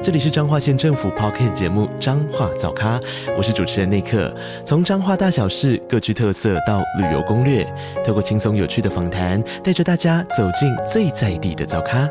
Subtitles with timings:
[0.00, 3.00] 这里是彰化县政府 Podcast 节目《彰化早咖》，
[3.36, 4.32] 我是主持人内克。
[4.64, 7.64] 从彰化大小事各具特色到旅游攻略，
[8.06, 12.08] 透过轻松有趣的访谈，带着大家走进最在地的早咖。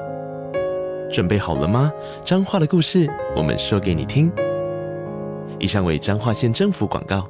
[1.10, 1.90] 准备好了吗？
[2.26, 4.30] 彰化的故事，我们说给你听。
[5.58, 7.26] 以上为彰化县政府广告。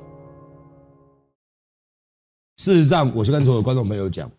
[2.58, 4.30] 事实上，我是跟所有观众朋友讲，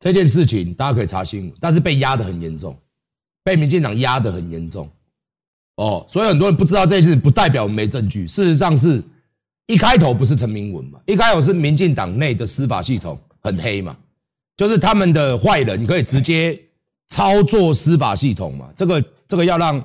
[0.00, 2.74] 这件事情大家可以查新闻，但是被压得很严重，
[3.44, 4.90] 被民进党压得很严重。
[5.82, 8.24] 哦，所以很多人不知道这件事，不代表我们没证据。
[8.24, 9.02] 事实上是，
[9.66, 13.96] 一开头不是陈明文嘛，一开头是民进党内的司法系统很黑嘛，
[14.56, 16.56] 就是他们的坏人可以直接
[17.08, 18.68] 操作司法系统嘛。
[18.76, 19.84] 这个这个要让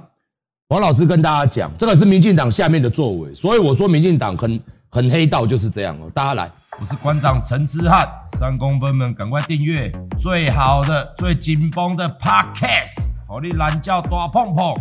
[0.68, 3.34] 王老师跟大家讲，这个是民进党下面的作为。
[3.34, 6.12] 所以我说民进党很很黑道就是这样哦。
[6.14, 14.76] 大家来，我是馆长陈之汉，三公分们赶快订阅最好的、最紧绷的 Podcast，好你懒叫大碰碰。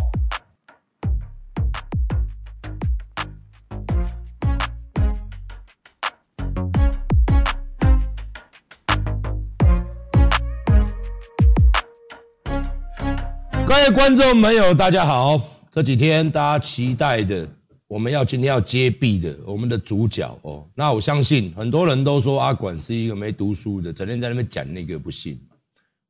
[13.79, 15.39] 各位观众朋友，大家好！
[15.69, 17.47] 这几天大家期待的，
[17.87, 20.67] 我们要今天要揭秘的，我们的主角哦。
[20.73, 25.39] 那我相信很多人都说阿管是一个没读书的，整天在那边讲那个不信。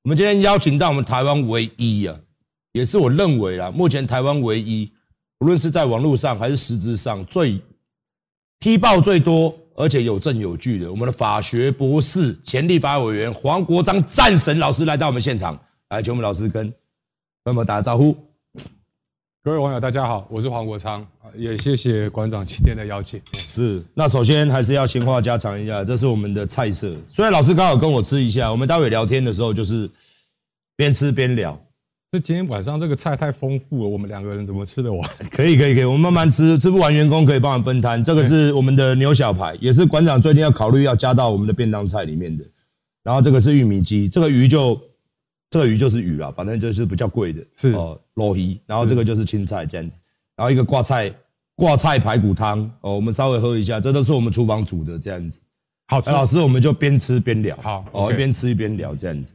[0.03, 2.17] 我们今天邀请到我们台湾唯一啊，
[2.71, 4.89] 也是我认为啊，目前台湾唯一，
[5.41, 7.59] 无论是在网络上还是实质上最
[8.61, 15.59] 踢爆最多，而且有证有据的，我们的法学博士、前立法委员黄国章战神老师来到我们现场，
[15.89, 16.73] 来，请我们老师跟。
[17.47, 18.13] 那么打个招呼，
[19.41, 23.21] 各位网友大家好，我是黄国昌，也谢谢馆长今天的邀请。
[23.31, 26.93] 是，那首先还是要先话家常一下，这是我们的菜色。
[27.07, 29.89] 虽然老师刚好跟我吃一下，我们待会聊天的时候就是
[30.75, 31.57] 边吃边聊。
[32.11, 35.09] 这今天晚上这个菜太丰富了，我们两个人怎么吃得完？
[35.31, 38.03] 可以可以可以，我们慢慢吃，吃不完员工可以帮我们分摊。
[38.03, 42.43] 这个是我们的牛小排，也是馆长最近要考虑要加到我们的便当菜里面的。
[43.03, 44.77] 然后这个是玉米鸡，这个鱼就。
[45.49, 48.59] 这个鱼就是鱼啊，反正就是比较贵的，是哦，鲈鱼。
[48.65, 50.01] 然后这个就是青菜这样子，
[50.35, 51.13] 然后一个挂菜
[51.55, 55.39] 挂菜排骨汤哦，我们稍微喝一下，这都是我们厨房煮的这样子，
[55.87, 56.11] 好吃。
[56.11, 59.33] 老师，我们就边吃边聊，好哦，一边吃一边聊这样子。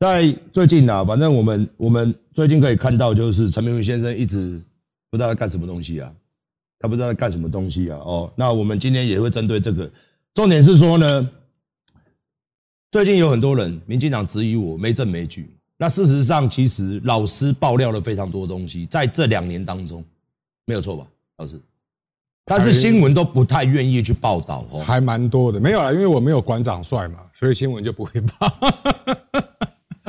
[0.00, 4.60] 在最近啊，反正我们我们最近可以看到，就是陈明文先生一直
[5.08, 6.12] 不知道在干什么东西啊，
[6.80, 9.88] 他不知道在干什么东西啊，哦，那我们今天也会针对这个，
[10.34, 11.30] 重点是说呢。
[12.92, 15.50] 最近有很多人，民进党质疑我没证没据。
[15.78, 20.04] 那事实上，其实老师爆料了非常多东西，在这两年当中，
[20.66, 21.06] 没有错吧，
[21.38, 21.58] 老师？
[22.44, 25.58] 但是新闻都不太愿意去报道哦，还蛮多的。
[25.58, 28.36] 没有啦，因为我没有馆长帅嘛，所以新闻就不会报。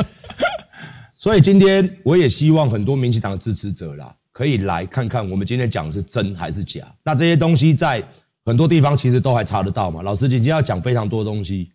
[1.15, 6.81] 所以今天我也希望很多民进党的支持者啦，可以来看看我们今天讲的是真还是假。
[7.01, 8.03] 那这些东西在
[8.43, 10.01] 很多地方其实都还查得到嘛。
[10.01, 11.71] 老师今天要讲非常多东西。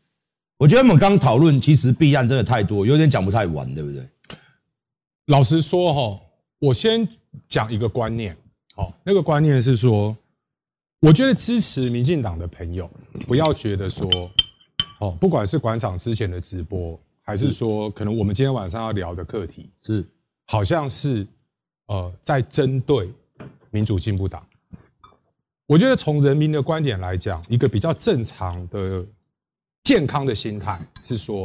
[0.59, 4.05] 我觉得我们刚讨论，其实弊案真的太多，有点讲不太完，对不对？
[5.27, 6.21] 老实说哈，
[6.59, 7.09] 我先
[7.47, 8.37] 讲一个观念，
[8.75, 10.17] 好，那个观念是说，
[10.99, 12.91] 我觉得支持民进党的朋友，
[13.25, 14.11] 不要觉得说，
[14.99, 20.05] 哦，不管是馆长之前的直播，还是说可能我们今天晚上要聊的课题，是
[20.47, 21.25] 好像是
[21.87, 23.09] 呃在针对
[23.71, 24.45] 民主进步党。
[25.67, 29.07] 我觉得从人民的观点来讲，一个比较正常的。
[29.89, 31.43] 健康的心态是说，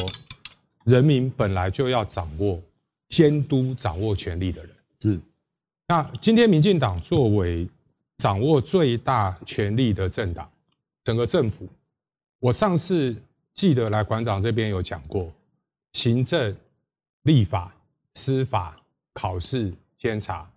[0.84, 2.62] 人民本来就要掌握
[3.08, 4.76] 监督、掌握权力的人。
[5.00, 5.18] 是。
[5.88, 7.66] 那今天民进党作为
[8.18, 10.52] 掌握最大权力的政党，
[11.06, 11.70] 整个政府，
[12.40, 13.16] 我上次
[13.54, 15.32] 记得来馆长这边有讲过，
[15.94, 16.54] 行政、
[17.22, 17.74] 立法、
[18.14, 18.76] 司法、
[19.14, 20.52] 考试、监察，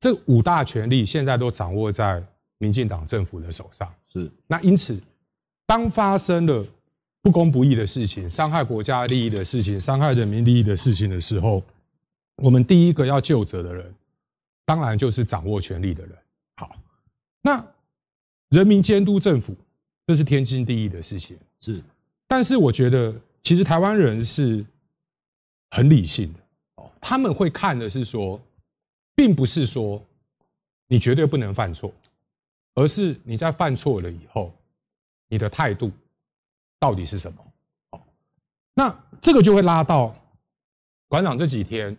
[0.00, 2.20] 这五大权力现在都掌握在
[2.58, 3.88] 民进党政府的手上。
[4.08, 4.28] 是。
[4.48, 5.00] 那因此。
[5.66, 6.66] 当发生了
[7.22, 11.62] 不公不义的事情、伤害国家利益的事情、伤害人民利益的事情的时候，
[12.36, 13.94] 我们第一个要救责的人，
[14.66, 16.18] 当然就是掌握权力的人。
[16.56, 16.76] 好，
[17.40, 17.64] 那
[18.50, 19.56] 人民监督政府，
[20.06, 21.38] 这是天经地义的事情。
[21.58, 21.82] 是，
[22.28, 24.64] 但是我觉得，其实台湾人是
[25.70, 26.40] 很理性的
[26.76, 28.38] 哦，他们会看的是说，
[29.16, 30.02] 并不是说
[30.88, 31.90] 你绝对不能犯错，
[32.74, 34.52] 而是你在犯错了以后。
[35.28, 35.90] 你的态度
[36.78, 37.44] 到底是什么？
[38.74, 40.14] 那这个就会拉到
[41.08, 41.96] 馆长这几天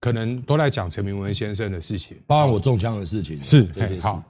[0.00, 3.40] 可能都在讲陈明文先生的事情，包含我中枪的事情。
[3.42, 3.68] 是，
[4.00, 4.22] 好，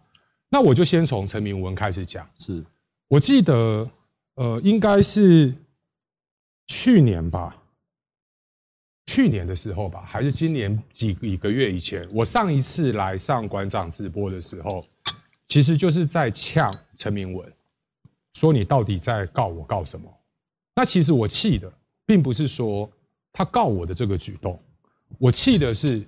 [0.50, 2.28] 那我就先从陈明文开始讲。
[2.36, 2.64] 是，
[3.08, 3.90] 我记得，
[4.34, 5.54] 呃，应该是
[6.66, 7.56] 去年吧，
[9.06, 14.86] 去年的时候吧，还是今年几几个月以前，我上一次来上馆长直播的时候，
[15.46, 17.50] 其实就是在呛陈明文，
[18.38, 20.08] 说你到底在告我告什么？
[20.76, 21.70] 那其实我气的，
[22.06, 22.88] 并不是说
[23.32, 24.56] 他告我的这个举动，
[25.18, 26.00] 我气的是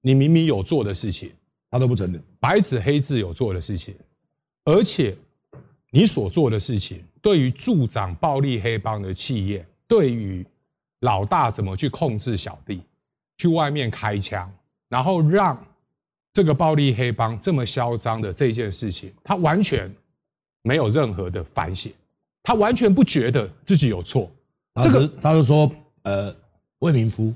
[0.00, 1.32] 你明明有做的事情，
[1.68, 3.96] 他都不承认，白纸黑字有做的事情，
[4.64, 5.16] 而且
[5.90, 10.46] 你所做的事情，对于助长暴力黑帮的企业，对于
[11.00, 12.80] 老大怎么去控制小弟，
[13.38, 14.48] 去外面开枪，
[14.88, 15.60] 然后让
[16.32, 19.92] 这个暴力黑帮这么嚣张的这件事情，他完全
[20.66, 21.92] 没有任何的反省。
[22.42, 24.30] 他完全不觉得自己有错，
[24.82, 25.70] 这个他就说，
[26.02, 26.34] 呃，
[26.80, 27.34] 为民服务，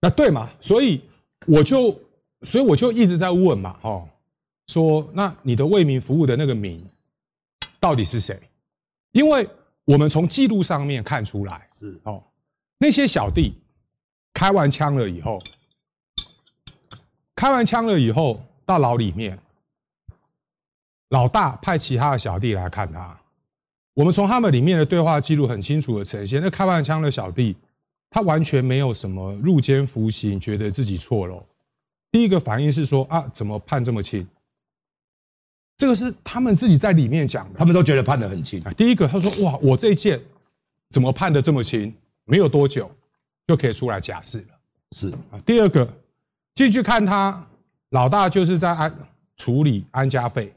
[0.00, 0.50] 那对嘛？
[0.60, 1.00] 所以
[1.46, 1.96] 我就，
[2.42, 4.08] 所以我就一直在问嘛，哦，
[4.68, 6.80] 说那你的为民服务的那个民
[7.80, 8.40] 到底是谁？
[9.12, 9.48] 因为
[9.84, 12.22] 我们从记录上面看出来，是哦，
[12.78, 13.54] 那些小弟
[14.32, 15.40] 开完枪了以后，
[17.34, 19.36] 开完枪了以后到牢里面，
[21.10, 23.18] 老大派其他的小弟来看他。
[23.94, 27.56] 我们从他们里面的对话记录很清楚的呈现，那开完枪的小弟，
[28.10, 31.42] 他完全没有什么入监服刑，觉得自己错了。
[32.10, 34.26] 第一个反应是说啊，怎么判这么轻？
[35.78, 38.62] 这个是他们自己在里面讲的，他们都觉得判得很轻。
[38.76, 40.20] 第一个他说哇，我这一件
[40.90, 41.94] 怎么判的这么轻？
[42.24, 42.90] 没有多久
[43.46, 44.46] 就可以出来假释了。
[44.92, 45.38] 是啊。
[45.44, 45.86] 第二个
[46.54, 47.46] 进去看他
[47.90, 48.94] 老大就是在安
[49.36, 50.52] 处理安家费，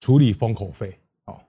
[0.00, 0.98] 处理封口费。
[1.26, 1.40] 哦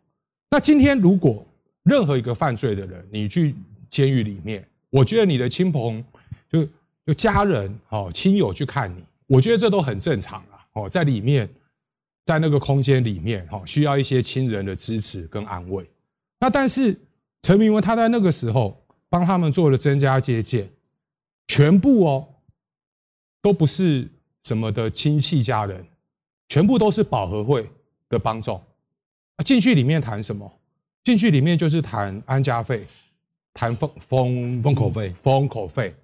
[0.49, 1.45] 那今天如果
[1.83, 3.55] 任何一个犯罪的人，你去
[3.89, 6.03] 监狱里面，我觉得你的亲朋
[6.49, 6.67] 就
[7.05, 11.49] 就家人哦亲友去看你，我觉得这都很正常啊哦，在里面，
[12.25, 15.89] 在那个空间里面哈，需要一些亲人的支持跟安慰。
[16.39, 16.95] 那但是
[17.41, 20.69] 陈明文他在那个时候帮他们做了增加接见，
[21.47, 22.27] 全部哦
[23.41, 24.09] 都不是
[24.43, 25.85] 什么的亲戚家人，
[26.49, 27.69] 全部都是保和会
[28.09, 28.61] 的帮众。
[29.35, 30.51] 啊，进去里面谈什么？
[31.03, 32.85] 进去里面就是谈安家费，
[33.53, 35.95] 谈封封封口费，封口费，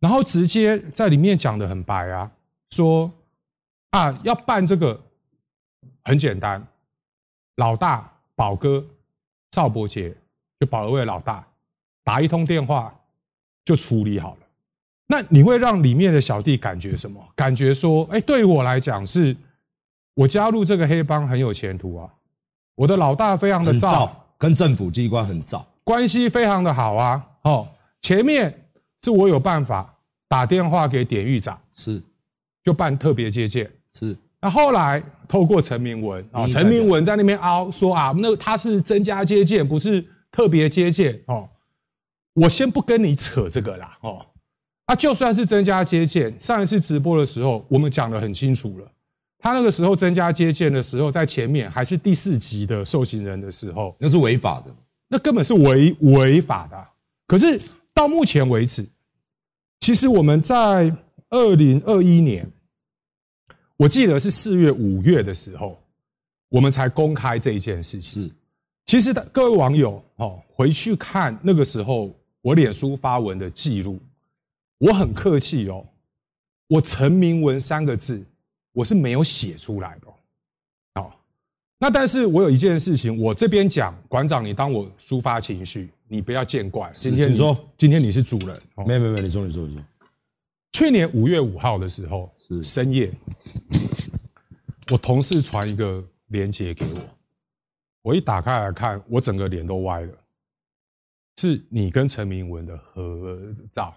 [0.00, 2.30] 然后直接在里面讲的很白啊，
[2.70, 3.08] 说
[3.90, 5.00] 啊要办这个
[6.02, 6.66] 很简单，
[7.56, 8.84] 老大宝哥
[9.50, 10.12] 赵伯杰
[10.58, 11.46] 就保和会老大
[12.02, 12.92] 打一通电话
[13.64, 14.46] 就处理好了。
[15.06, 17.24] 那你会让里面的小弟感觉什么？
[17.36, 19.36] 感觉说，哎，对于我来讲是，
[20.18, 22.08] 我加入这个黑帮很有前途啊。
[22.74, 27.24] 我的老大非常的燥，跟政府机关很燥，关系非常的好啊。
[27.42, 27.68] 哦，
[28.02, 28.66] 前面
[29.04, 29.94] 是我有办法
[30.28, 32.02] 打电话给典狱长，是
[32.64, 34.16] 就办特别接见，是。
[34.40, 41.48] 那后来透过陈明文啊，陈明文在那边凹说啊，那他是增加接见，不是特别接见哦。
[42.34, 44.26] 我先不跟你扯这个啦哦。
[44.86, 48.92] 啊，就算是增加接见，上一次直播的时候我们讲得很清楚了。
[49.40, 54.74] 他那个时候增加接见的时候，在前面还是第四级的受刑人的时候，那是违法的，
[55.06, 56.88] 那根本是违违法的。
[57.26, 57.56] 可是
[57.94, 58.84] 到目前为止，
[59.80, 60.92] 其实我们在
[61.30, 62.50] 二零二一年，
[63.76, 65.78] 我记得是四月、五月的时候，
[66.48, 68.02] 我们才公开这一件事。
[68.02, 68.28] 是，
[68.86, 74.00] 其实各位网友哦，回去看那个时候我脸书发文的记录，
[74.78, 75.86] 我很客气哦，
[76.66, 78.20] 我陈明文三个字。
[78.78, 80.06] 我是没有写出来的，
[80.94, 81.20] 好，
[81.78, 86.88] 那但是我有一件事情，我这边讲，馆长，你当我抒发情绪，你不要见怪。
[86.94, 88.56] 今天你说，今天你是主人，
[88.86, 89.82] 没有没有没有，你说你说你说。
[90.70, 93.12] 去年五月五号的时候是深夜，
[94.92, 97.00] 我同事传一个链接给我，
[98.02, 100.12] 我一打开来看，我整个脸都歪了，
[101.38, 103.40] 是你跟陈明文的合
[103.72, 103.92] 照，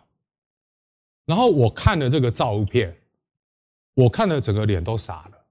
[1.28, 2.98] 然后我看了这个照片。
[3.94, 5.46] 我看了整个脸都傻了，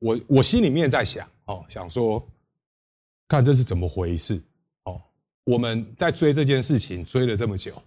[0.00, 2.24] 我我心里面在想哦，想说，
[3.26, 4.40] 看这是怎么回事
[4.84, 5.00] 哦？
[5.44, 7.82] 我们在追这件事情追了这么久，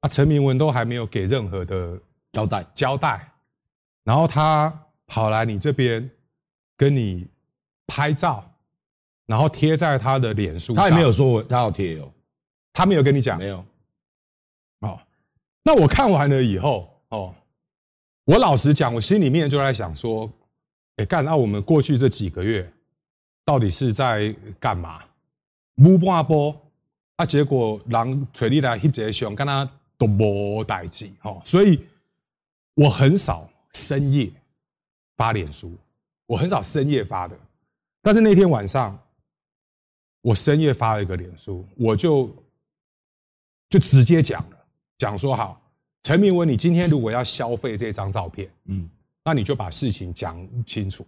[0.00, 2.00] 啊，陈明文都还没有给任何的
[2.32, 3.32] 交代交代，
[4.04, 4.72] 然后他
[5.06, 6.08] 跑来你这边
[6.76, 7.26] 跟你
[7.88, 8.48] 拍照，
[9.26, 12.12] 然后贴在他的脸书上，他也没有说他要贴哦，
[12.72, 13.64] 他没有跟你讲，没有，
[14.80, 15.00] 哦，
[15.64, 17.34] 那我看完了以后哦。
[18.26, 20.28] 我老实讲，我心里面就在想说，
[20.96, 22.68] 哎，干，那我们过去这几个月
[23.44, 25.00] 到底是在干嘛？
[25.76, 26.60] 摸半波
[27.14, 31.86] 啊，结果人找你来翕一个相，跟他都无代志哈，所以
[32.74, 34.28] 我很少深夜
[35.16, 35.72] 发脸书，
[36.26, 37.38] 我很少深夜发的。
[38.02, 38.98] 但是那天晚上，
[40.20, 42.28] 我深夜发了一个脸书，我就
[43.70, 44.56] 就直接讲了，
[44.98, 45.60] 讲说好，
[46.06, 48.88] 陈明文，你今天如果要消费这张照片，嗯，
[49.24, 51.04] 那你就把事情讲清楚。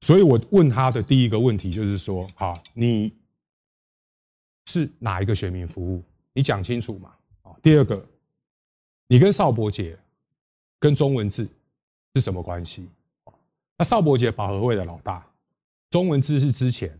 [0.00, 3.12] 所以我问他的第一个问题就是说，好，你。
[4.66, 6.02] 是哪一个选民服务？
[6.32, 7.12] 你讲清楚嘛？
[7.42, 8.02] 啊，第二个，
[9.08, 9.98] 你跟邵伯杰
[10.78, 11.46] 跟钟文志
[12.14, 12.88] 是什么关系？
[13.76, 15.26] 那邵伯杰保和会的老大，
[15.90, 16.96] 钟文志是之前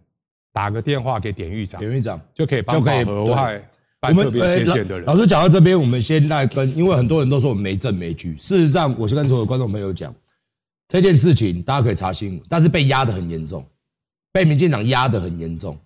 [0.52, 3.64] 打个电话给典狱长，典狱长就可以帮保和会
[4.00, 5.04] 办特别切线的人。
[5.04, 10.14] 老师讲到这边，我们先来跟，因为很多人都说我们没证没据，事实上，我先跟所有观众朋友讲
[10.88, 13.64] 这件事情，大家可以查新闻，但是被压得很严重，
[14.32, 15.78] 被民进党压得很严重。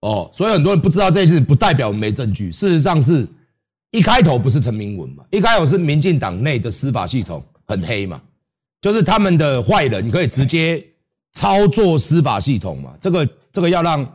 [0.00, 2.50] 哦，所以很多人不知道这件事，不代表我们没证据。
[2.52, 3.26] 事实上是，
[3.90, 8.20] 一开头不是陈明文嘛，一开头是民进党内的司法系统很黑嘛，
[8.80, 10.84] 就是他们的坏人可以直接
[11.32, 12.94] 操作司法系统嘛。
[13.00, 14.06] 这个这个要让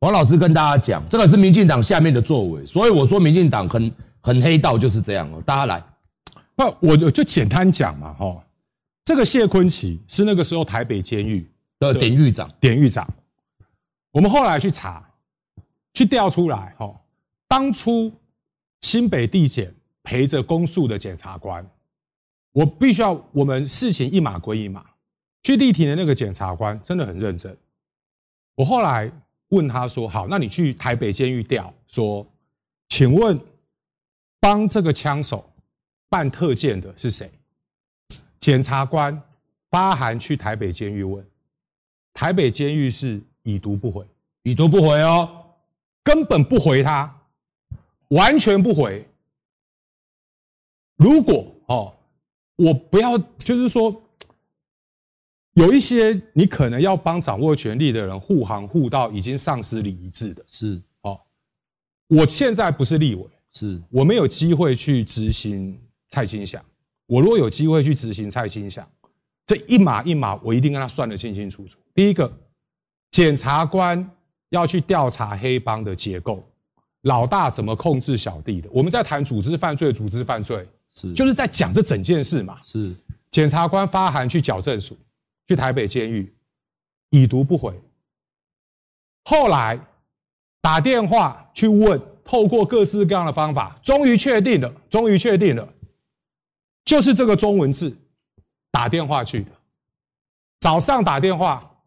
[0.00, 2.66] 王老师跟大家讲，这个是民进党下面的作为。
[2.66, 5.42] 所以我说民进党很很黑道就是这样哦。
[5.44, 5.84] 大家来，
[6.54, 8.44] 那我就就简单讲嘛，哈，
[9.04, 13.08] 这个谢坤奇是那个时候台北监狱的典狱长，典狱长。
[14.12, 15.04] 我们后来去查。
[15.94, 16.94] 去调出来，哈，
[17.48, 18.12] 当初
[18.82, 19.74] 新北地检
[20.04, 21.66] 陪着公诉的检察官，
[22.52, 24.84] 我必须要我们事情一码归一码。
[25.42, 27.56] 去立庭的那个检察官真的很认真。
[28.54, 29.10] 我后来
[29.48, 32.26] 问他说：“好，那你去台北监狱调，说，
[32.88, 33.38] 请问
[34.40, 35.50] 帮这个枪手
[36.08, 37.30] 办特鉴的是谁？”
[38.40, 39.20] 检察官
[39.70, 41.24] 发函去台北监狱问，
[42.14, 44.06] 台北监狱是已读不回，
[44.42, 45.44] 已读不回哦。
[46.04, 47.14] 根本不回他，
[48.08, 49.06] 完全不回。
[50.96, 51.94] 如果哦，
[52.56, 54.02] 我不要，就是说，
[55.58, 61.18] 有一些你可能要帮掌握权力的人护航护到已经丧失理智的，是哦。
[62.06, 65.76] 我现在不是立委，是我没有机会去执行
[66.10, 66.64] 蔡清祥。
[67.06, 68.88] 我如果有机会去执行蔡清祥，
[69.44, 71.76] 这一码一码，我一定跟他算得清清楚楚。
[71.92, 72.32] 第一个，
[73.10, 74.08] 检察官。
[74.50, 76.42] 要去调查黑帮的结构，
[77.02, 78.68] 老大怎么控制小弟的？
[78.72, 82.58] 我们在谈组织犯罪，组织犯罪是就是在讲这整件事嘛。
[82.64, 82.94] 是
[83.30, 84.96] 检察官发函去矫正署，
[85.48, 86.32] 去台北监狱，
[87.10, 87.74] 已读不回。
[89.24, 89.76] 后来
[90.60, 95.68] 打电话去问，透过各式各样的方法，终于确定了，终于确定了，
[96.84, 97.96] 就是这个中文字
[98.70, 99.50] 打电话去的。
[100.60, 101.82] 早上打电话，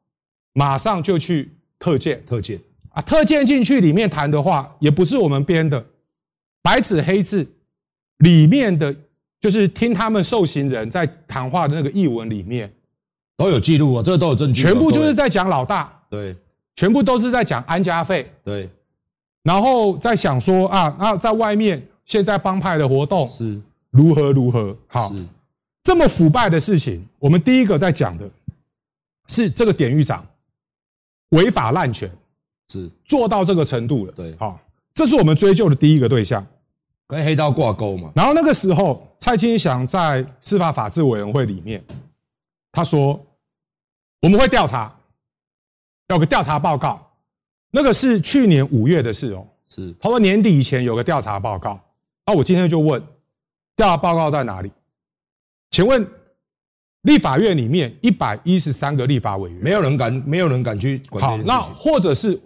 [0.51, 1.55] 马上就去。
[1.83, 5.83] 特鉴，特鉴啊，特鉴进去里面谈的话，也不是我们编的，
[6.61, 7.43] 白纸黑字
[8.17, 8.95] 里面的，
[9.39, 12.71] 就是听他们受刑人在谈话的那个译文里面
[13.37, 16.35] 都有记录啊，这个都有证据，全部就是在讲老大，对，
[16.75, 18.69] 全部都是在讲安家费，对，
[19.43, 23.61] 然后在想说啊，那，在外面现在帮派的活动是。
[23.91, 25.21] 如何如何，好，是。
[25.83, 28.23] 这么腐败的事情，我们第一个在讲的
[29.27, 30.25] 是这个典狱长。
[31.31, 32.09] 违法滥权
[32.71, 32.89] 是。
[33.03, 34.57] 做到这个程度了，对，好，
[34.93, 36.41] 这是我们追究的第一个对象，
[37.05, 38.09] 跟黑道挂钩嘛。
[38.15, 41.83] 然后那个时候，蔡清祥在司法法制委员会里面，
[42.71, 43.23] 他说
[44.21, 44.93] 我们会调查，
[46.07, 47.11] 有个调查报告，
[47.71, 51.79] 那个是去年五月的事哦，是他说年底以前有个调查报告，
[52.25, 53.01] 那我今天就问，
[53.75, 54.71] 调查报告在哪里？
[55.71, 56.07] 请问？
[57.03, 61.25] 立法院里面一百一十三个立法委员，没有人敢，没有人敢去管。
[61.25, 62.39] 好，那或者是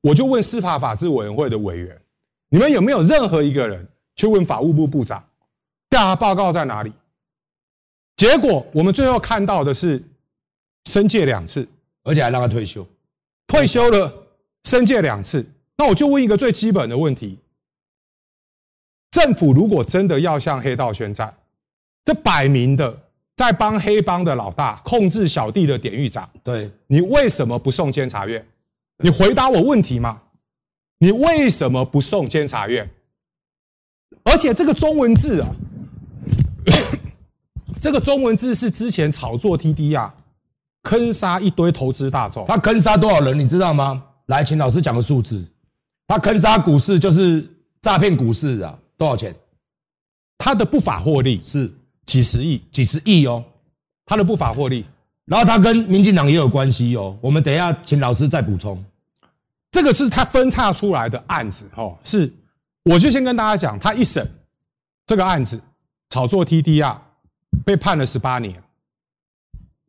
[0.00, 1.96] 我就问司法法制委员会的委员，
[2.48, 5.24] 你们有没有任何一个人去问法务部部长，
[5.88, 6.92] 调查报告在哪里？
[8.20, 10.02] 结果我们最后看到的是
[10.84, 11.66] 申诫两次，
[12.02, 12.86] 而且还让他退休，
[13.46, 14.12] 退休了，
[14.64, 15.42] 申诫两次。
[15.78, 17.38] 那我就问一个最基本的问题：
[19.10, 21.34] 政府如果真的要向黑道宣战，
[22.04, 22.94] 这摆明的。
[23.36, 28.46] 在帮黑帮的老大控制小弟的典狱长，对，你为什么不送监察院？
[29.02, 30.20] 你回答我问题嘛？
[30.98, 32.86] 你为什么不送监察院？
[34.24, 35.48] 而且这个中文字啊，
[37.80, 40.10] 这个中文字是之前炒作 TDR，
[40.82, 42.46] 坑杀一堆投资大众。
[42.46, 43.38] 他坑杀多少人？
[43.38, 44.02] 你知道吗？
[44.26, 45.44] 来，请老师讲个数字。
[46.06, 47.48] 他坑杀股市就是
[47.80, 49.34] 诈骗股市啊，多少钱？
[50.36, 51.72] 他的不法获利是。
[52.06, 53.44] 几十亿，几十亿哦，
[54.04, 54.84] 他的不法获利，
[55.26, 57.16] 然后他跟民进党也有关系哦。
[57.20, 58.84] 我们等一下请老师再补充。
[59.70, 62.32] 这个是他分叉出来的案子，哦，是，
[62.82, 64.28] 我就先跟大家讲，他一审
[65.06, 65.60] 这个案子
[66.08, 66.96] 炒作 TDR
[67.70, 68.60] 被判了十八年，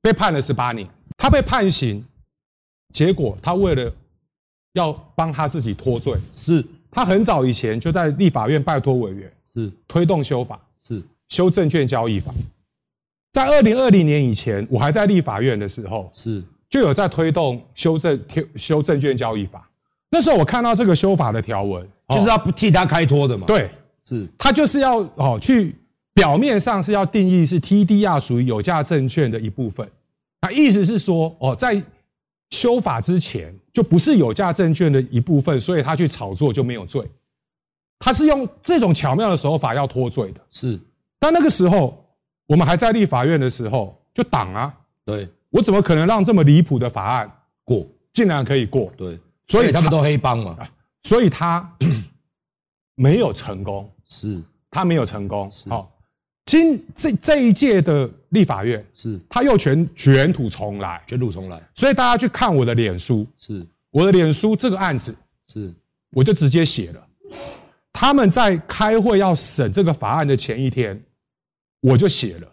[0.04, 2.06] 被判了十八年，他被判刑，
[2.94, 3.92] 结果他为了
[4.74, 6.64] 要帮他自己脱罪，是。
[6.92, 9.72] 他很早以前就在立法院拜托委员，是。
[9.88, 11.02] 推动修法，是。
[11.30, 12.32] 修证券交易法，
[13.32, 16.44] 在二零二零年以前，我还在立法院的时候，是。
[16.70, 18.24] 就有在推动修正
[18.58, 19.68] 修证券交易法。
[20.12, 23.48] 那时候我看到这个修法的条文，就是要替他开脱的嘛。
[23.48, 23.72] 对，
[24.04, 24.28] 是。
[24.38, 25.76] 他就是要哦，去
[26.13, 29.89] 表面上是要定义是 TDR 属于有价证券的一部分。
[30.41, 31.82] 那意思是说哦，在
[32.50, 37.10] 修法之前就不是有价证券的一部分，所以他去炒作就没有罪。
[38.00, 40.41] 他是用这种巧妙的手法要脱罪的。
[40.50, 40.80] 是，
[41.20, 42.03] 但那个时候
[42.48, 44.74] 我们还在立法院的时候就挡啊。
[45.06, 47.32] 对，我怎么可能让这么离谱的法案
[47.63, 47.88] 过？
[48.12, 48.91] 竟然可以过？
[48.98, 49.20] 对。
[49.48, 50.58] 所以他们都黑帮嘛，
[51.03, 51.70] 所以他
[52.96, 55.51] 没有成功，是他没有成功。
[55.68, 55.91] 好，
[56.46, 61.62] 今这这一届的立法院是，他又卷卷土重来，卷土重来。
[61.76, 65.16] 所以大家去看我的脸书，是我的脸书这个案子，
[65.48, 65.74] 是
[66.12, 67.08] 我就直接写了。
[67.94, 71.02] 他们在开会要审这个法案的前一天，
[71.82, 72.48] 我就写了，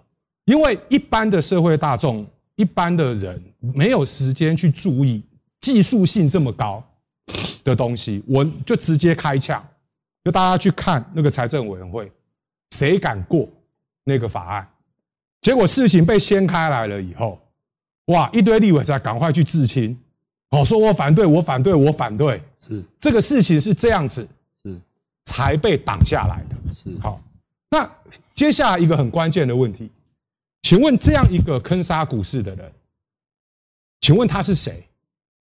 [0.44, 2.26] 因为一般的社会大众、
[2.56, 5.22] 一般的人没有时间去注意。
[5.60, 6.82] 技术性这么高
[7.64, 9.62] 的东西，我就直接开枪，
[10.24, 12.10] 就大家去看那个财政委员会，
[12.70, 13.46] 谁敢过
[14.08, 14.66] 那个法案？
[15.42, 17.38] 结果事情被掀开来了以后，
[18.06, 19.96] 哇，一堆立委在赶快去自清，
[20.50, 24.26] 哦，说我反对，我反对，我反对，是这个事情是这样子，
[24.62, 24.76] 是
[25.26, 27.22] 才被挡下来的，是好。
[27.70, 27.88] 那
[28.34, 29.90] 接下来一个很关键的问题，
[30.62, 32.72] 请问这样一个坑杀股市的人，
[34.00, 34.82] 请问他是谁？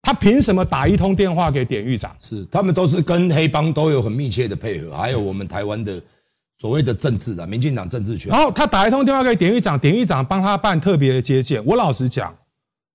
[0.03, 2.15] 他凭什么打一通电话给典狱长？
[2.19, 6.01] 是他们都是跟黑帮都有很密切的配合，还有我们台湾的
[6.61, 8.31] 所谓的政治的民进党政治圈。
[8.31, 11.59] 然后他打一通电话给典狱长，典狱长帮他办特别的接见。
[11.65, 12.31] 我老实讲，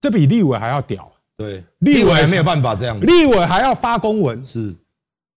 [0.01, 1.11] 这比立委还要屌。
[1.37, 3.05] 对，立委还没有办法这样子。
[3.05, 4.73] 立委还要发公文，是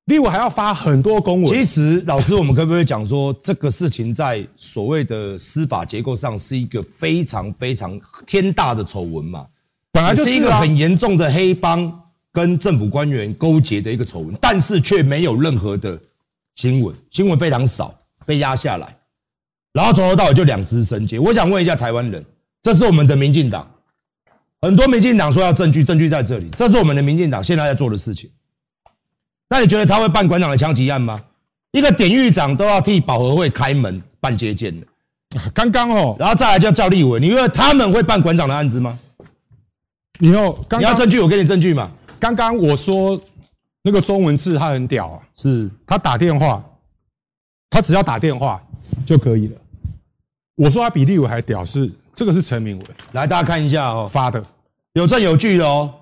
[0.06, 1.52] 立委还要发很多公文。
[1.52, 9.48] 其实，老师，我们可不可以讲说，这个事情在所谓的司法结构上是一个非常非常天大的丑闻嘛？
[9.92, 11.92] 本来就是一个很严重的黑帮
[12.32, 16.00] 跟政府官员勾结的一个丑闻，但是却没有任何的
[16.56, 17.94] 新闻，新闻非常少，
[18.30, 18.96] 被压下来，
[19.74, 21.18] 然后从头到尾就两支绳结。
[21.18, 22.24] 我想问一下台湾人，
[22.62, 23.68] 这是我们的民进党，
[24.62, 28.30] 很多民进党说要证据，证据在这里，这是我们的民进党现在在做的事情。
[29.50, 31.20] 那你觉得他会办馆长的枪击案吗？
[31.72, 34.86] 一个典狱长都要替保和会开门办接见的，
[35.52, 39.00] 刚刚哦，然后再来就叫立委，你觉得他们会办馆长的案子吗？
[40.20, 41.92] 你要你要证据，我给你证据嘛。
[42.20, 43.20] 刚刚我说
[43.82, 46.64] 那个中文字他很屌啊，是他打电话，
[47.70, 48.62] 他只要打电话
[49.06, 49.62] 就可以了。
[50.56, 54.46] 我说他比立委还屌，是这个是陈明文，来大家看一下哦，发的
[54.94, 55.94] 有证有据的哦。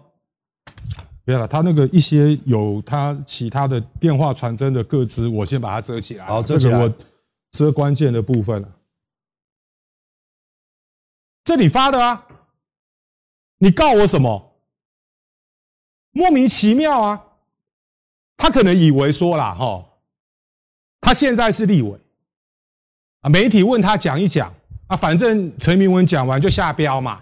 [1.23, 6.25] 别了，他那个一些有他其他的电话传真的个资，我先把它遮起来。
[6.25, 6.71] 好，遮起来。
[6.71, 6.93] 这个我
[7.51, 8.69] 遮关键的部分了。
[11.43, 12.25] 这里发的啊。
[13.59, 14.53] 你告我什么？
[16.11, 17.23] 莫名其妙啊！
[18.37, 19.83] 他可能以为说啦，哈，
[21.07, 21.97] 他现在是立委
[23.21, 24.53] 啊，媒体问他讲一讲
[24.87, 27.21] 啊，反正陈明文讲完就下标嘛，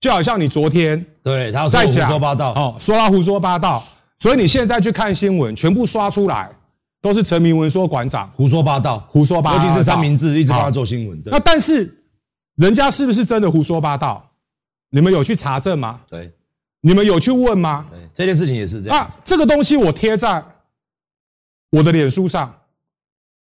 [0.00, 3.86] 就好像你昨天对他在讲胡说八道哦，说他胡说八道，
[4.20, 6.50] 所以你现在去看新闻，全部刷出来
[7.02, 11.22] 都是陈明文说馆长胡说八道，胡说八道，尤其是三明治一直帮他做新闻。
[11.26, 11.94] 那但是
[12.56, 14.30] 人家是不是真的胡说八道？
[14.88, 16.00] 你们有去查证吗？
[16.08, 16.32] 对，
[16.80, 17.84] 你们有去问吗？
[17.90, 18.98] 对，这件事情也是这样。
[18.98, 20.42] 啊，这个东西我贴在
[21.70, 22.54] 我的脸书上，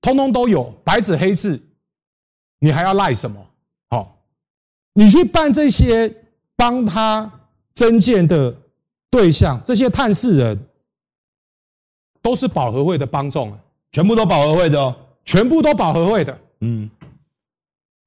[0.02, 1.62] 通通都有白纸黑字，
[2.60, 3.46] 你还要赖什么？
[3.90, 4.18] 好，
[4.94, 6.14] 你去办这些
[6.56, 7.32] 帮他
[7.74, 8.56] 增建的
[9.10, 10.60] 对象，这些探视人
[12.22, 13.58] 都是保和会的帮众，
[13.92, 16.40] 全部都保和会的哦，全部都保和会的。
[16.62, 16.90] 嗯，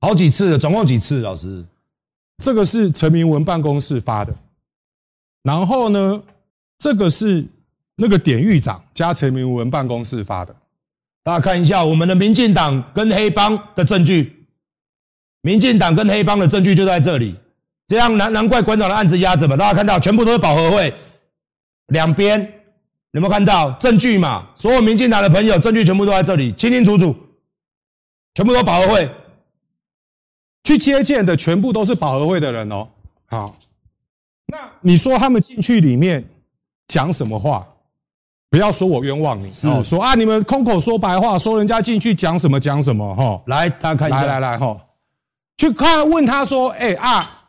[0.00, 1.64] 好几次了，总共几次，老师？
[2.42, 4.35] 这个是陈明文办公室发的，
[5.42, 6.22] 然后呢，
[6.79, 7.46] 这个是
[7.96, 10.57] 那个典狱长加陈明文办公室发的。
[11.22, 14.46] 大家看一下我们的民进党跟黑帮的证据，
[15.42, 17.37] 民进党跟黑帮的证据就在这里。
[17.87, 19.56] 这样难难怪馆长的案子压着嘛？
[19.56, 20.94] 大家看到全部都是保和会，
[21.88, 22.40] 两边
[23.11, 24.48] 有没有看到证据嘛？
[24.54, 27.14] 所有民进党的朋友证据全部都在这里，清清楚楚，
[28.35, 29.09] 全部都保和会。
[30.62, 32.87] 去接见的全部都是保和会的人哦。
[33.26, 33.59] 好，
[34.46, 36.24] 那你说他们进去里面
[36.87, 37.66] 讲什么话？
[38.50, 44.76] 不要说我冤枉你，是说啊，你们空口说白话，说人家进去讲什么讲什么，哈，来，大家看一下，来来来，哈，
[45.56, 47.44] 去看问他说，哎啊，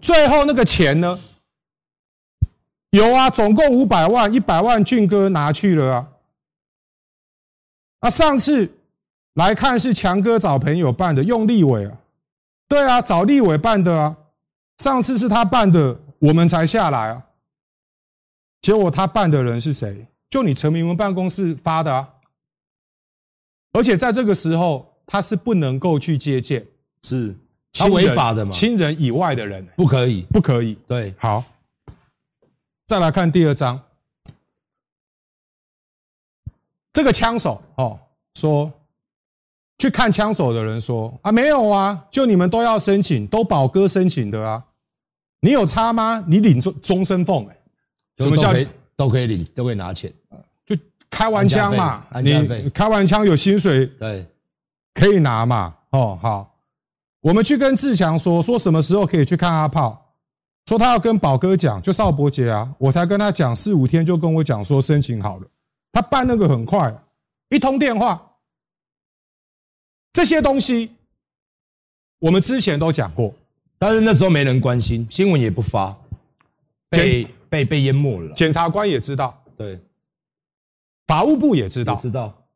[0.00, 1.18] 最后那个钱呢？
[2.90, 6.06] 有啊，总共五百万，一百万俊哥拿去了啊。
[8.00, 8.78] 啊，上次
[9.34, 11.92] 来看是强哥找朋友办的，用立伟啊，
[12.68, 14.16] 对啊，找立伟办的啊。
[14.78, 17.22] 上次是他办的，我们才下来啊。
[18.68, 20.06] 结果他办的人是谁？
[20.28, 22.06] 就你陈明文办公室发的啊。
[23.72, 26.66] 而且在这个时候，他是不能够去接见，
[27.02, 27.34] 是
[27.72, 28.50] 他违法的嘛？
[28.50, 30.76] 亲人以外的人不可以，不可以。
[30.86, 31.42] 对，好。
[32.86, 33.80] 再来看第二张，
[36.92, 37.98] 这个枪手哦
[38.34, 38.70] 说，
[39.78, 44.62] 去看枪手的人说啊，没有啊，就你们都要申请，都宝哥申请的啊，
[45.40, 46.22] 你有差吗？
[46.28, 47.57] 你领终终身俸哎，
[48.18, 48.52] 什么叫
[48.96, 50.12] 都可以领，都可以拿钱，
[50.66, 50.76] 就
[51.08, 54.26] 开完枪嘛，你开完枪有薪水对，
[54.94, 56.56] 可以拿嘛，哦好，
[57.20, 60.04] 我们去跟志强说，说什么时候可以去看阿炮。
[60.66, 65.46] 说他要跟宝哥讲，就邵伯杰啊，我才跟他讲四五天就跟我讲说申请好了，
[65.92, 66.94] 他办那个很快，
[67.48, 68.32] 一通电话，
[70.12, 70.90] 这些东西
[72.18, 73.34] 我们之前都讲过，
[73.78, 75.96] 但是那时候没人关心，新闻也不发，
[76.90, 78.34] 被被被淹没了。
[78.34, 79.80] 检察官也知道，对，
[81.06, 82.48] 法务部也知道，知道。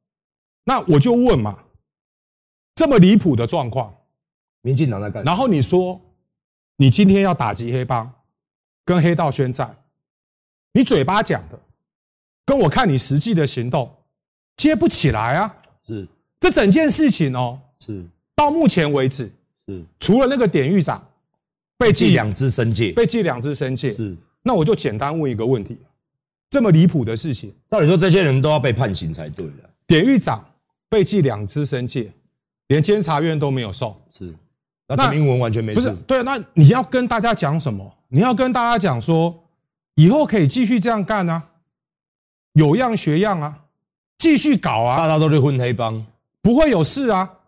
[0.65, 1.59] 那我就问嘛，
[2.75, 3.95] 这么离谱的状况，
[4.61, 5.25] 民进党在干？
[5.25, 6.01] 然后你说。
[6.77, 8.11] 你今天要打击黑帮，
[8.85, 9.85] 跟黑道宣战，
[10.73, 11.57] 你嘴巴讲的，
[12.45, 13.95] 跟我看你实际的行动
[14.57, 15.55] 接不起来啊！
[15.81, 16.09] 是
[16.41, 19.31] 这整件事情哦，是到目前为止，
[19.69, 21.07] 是除了那个典狱长
[21.77, 25.79] 被记两支申诫，被记两支申诫，是那我就简单问一个问题：
[26.51, 29.71] 这么离谱的事情，照理说这些人都要被判刑才对的。
[29.87, 30.45] 典狱长
[30.89, 32.13] 被记两次申诫，
[32.69, 34.35] 连监察院都没有送，是。
[34.89, 35.81] 那陈英文完全没事。
[35.81, 37.97] 不是，对，那你要跟大家讲什么？
[38.09, 39.45] 你要跟大家讲说，
[39.95, 41.43] 以后可以继续这样干啊，
[42.53, 43.65] 有样学样啊，
[44.19, 44.97] 继续搞啊。
[44.99, 46.05] 大家都去混黑帮，
[46.43, 47.39] 不会有事啊。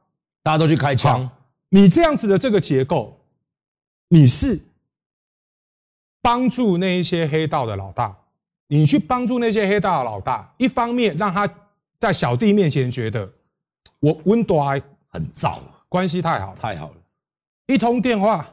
[0.42, 1.28] 大家都去开枪。
[1.70, 3.18] 你这样子的这个结构，
[4.09, 4.61] 你是
[6.25, 8.17] 帮助那一些黑道的老大，
[8.69, 11.47] 你去帮助那些黑道的老大，一方面让他
[11.99, 13.31] 在小弟面前觉得
[14.01, 16.95] 我温度还很燥，关系太好，太好了。
[17.67, 18.47] 一通电话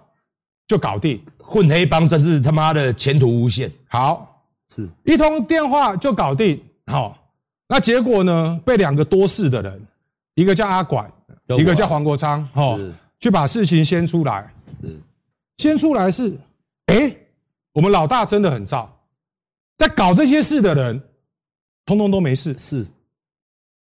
[0.68, 3.72] 就搞定，混黑帮真是他妈的前途无限。
[3.88, 6.62] 好，是一通电话就搞定。
[6.88, 7.18] 好，
[7.70, 8.60] 那结果呢？
[8.66, 9.82] 被两个多事的人，
[10.36, 11.10] 一个叫阿管，
[11.58, 12.78] 一个叫黄国昌，哈，
[13.22, 14.54] 去把事情掀出来。
[14.82, 15.00] 是，
[15.58, 16.38] 掀出来是，
[16.88, 17.16] 哎，
[17.74, 18.88] 我们老大真的很燥，
[19.78, 21.02] 在搞这些事的人，
[21.86, 22.58] 通通都没事。
[22.58, 22.86] 是，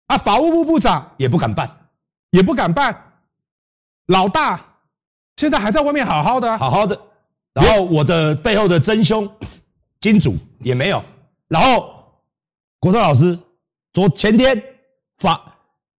[0.08, 1.89] 啊，法务部部长也不敢办，
[2.32, 3.13] 也不敢办，
[4.08, 4.65] 老大。
[5.38, 7.00] 现在还在外面好好的、啊，好好的。
[7.54, 9.30] 然后我的背后的真凶
[10.00, 11.04] 金主也没有。
[11.48, 12.21] 然后
[12.80, 13.38] 国昌老师
[13.93, 14.62] 昨前天
[15.17, 15.58] 法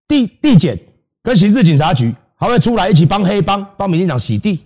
[0.08, 0.78] 地地检
[1.22, 4.66] 跟刑事警察局还会出来一起帮黑帮帮民进党洗地。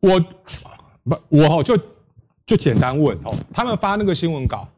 [0.00, 0.20] 我
[1.04, 1.78] 不我就
[2.46, 4.68] 就简单问哦，他们发那个新闻稿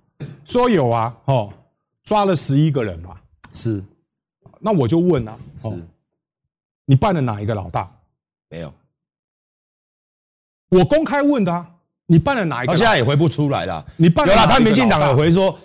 [0.44, 1.52] 说有啊，哦
[2.02, 3.16] 抓了十一个人嘛，
[3.52, 3.82] 是。
[4.60, 5.68] 那我就问啊，是。
[6.86, 7.90] 你办了哪一个老大？
[8.50, 8.72] 没有，
[10.68, 11.70] 我公开问的啊。
[12.06, 12.72] 你办了哪一个？
[12.74, 13.82] 他现在也回不出来了。
[13.96, 14.50] 你办了哪一个？
[14.50, 15.58] 有了，他民进党有回说，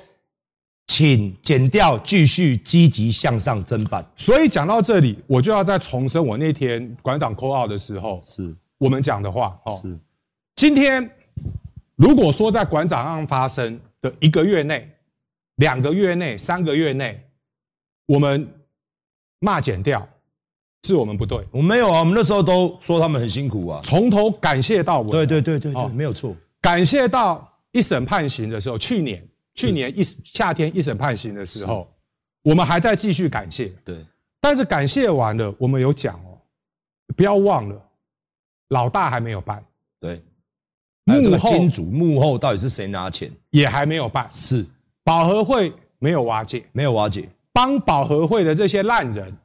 [0.87, 4.05] 请减掉继续积极向上侦办。
[4.15, 9.59] 所以讲到这里，我就要再重申我那天馆长 call out 的时候，是我们讲的话。
[9.81, 9.99] 是，
[10.59, 11.09] 今天
[11.95, 14.91] 如果说在馆长案发生的一个月内、
[15.55, 17.17] 两个月内、三个月内，
[18.05, 18.45] 我们
[19.39, 20.05] 骂减掉。
[20.83, 25.11] 是我们不对，我们没有啊，我们那时候都说他们很辛苦啊，从头感谢到尾。
[25.11, 26.35] 对对对对对，没有错。
[26.59, 31.89] 感谢到一审判刑的时候，去年去年一夏天一审判刑的时候，
[32.41, 33.71] 我们还在继续感谢。
[33.85, 34.05] 对，
[34.41, 36.37] 但是感谢完了，我们有讲哦，
[37.15, 37.81] 不要忘了，
[38.67, 39.63] 老大还没有办。
[40.01, 40.21] 对，
[41.09, 44.27] 幕后金主幕后到底是谁拿钱，也还没有办。
[44.29, 44.65] 是，
[45.03, 49.35] 保和会没有瓦解，没有瓦解，帮保和会的这些烂人。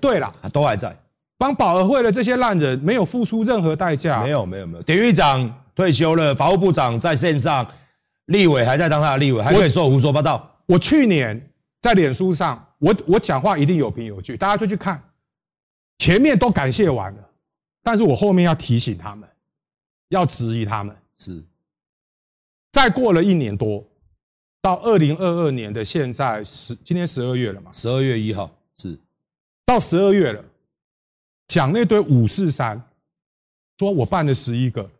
[0.00, 0.96] 对了，都还在
[1.36, 4.22] 帮保和会的这些烂人，没有付出任何代价。
[4.22, 4.82] 没有，没有，没有。
[4.84, 7.66] 典狱长退休了，法务部长在线上，
[8.26, 10.50] 立委还在当他的立委，还可以说胡说八道。
[10.64, 11.38] 我去年
[11.82, 15.02] 在脸书上，我我讲话一定有凭有据，大家就去看。
[15.98, 17.18] 前面都感谢完了，
[17.82, 19.28] 但是我后面要提醒他们，
[20.08, 20.96] 要质疑他们。
[21.18, 21.42] 是。
[22.72, 23.84] 再过了一年多，
[24.62, 27.70] 到二零二二年的现在十，今天十二月了嘛？
[27.74, 28.98] 十二月一号是
[29.66, 30.42] 到十二月了，
[31.48, 32.82] 讲那堆五四三，
[33.78, 34.90] 说我办了十一个，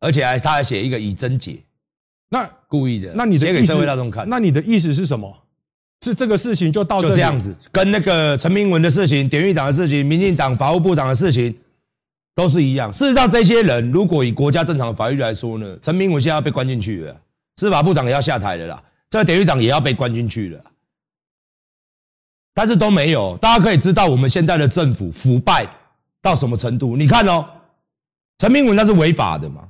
[0.00, 1.58] 而且还他还写一个以真解，
[2.28, 5.42] 那故意的，那你写给社会大众看，那你的意思是什么？
[6.02, 11.58] 是这个事情就到这就这样子，跟那个陈明文的事情、典狱长的事情、民进党法务部长的事情
[12.36, 12.92] 都是一样。
[12.92, 17.16] 事实上，这些人如果以国家正常的法律来说呢，陈明文现在要被关进去了。
[17.56, 20.62] 司法部长也要下台了啦，这个典狱长也要被关进去了，
[22.52, 23.38] 但是都没有。
[23.38, 25.66] 大家可以知道我们现在的政府腐败
[26.20, 26.94] 到什么程度？
[26.94, 27.46] 你看哦，
[28.38, 29.66] 陈明文那是违法的嘛，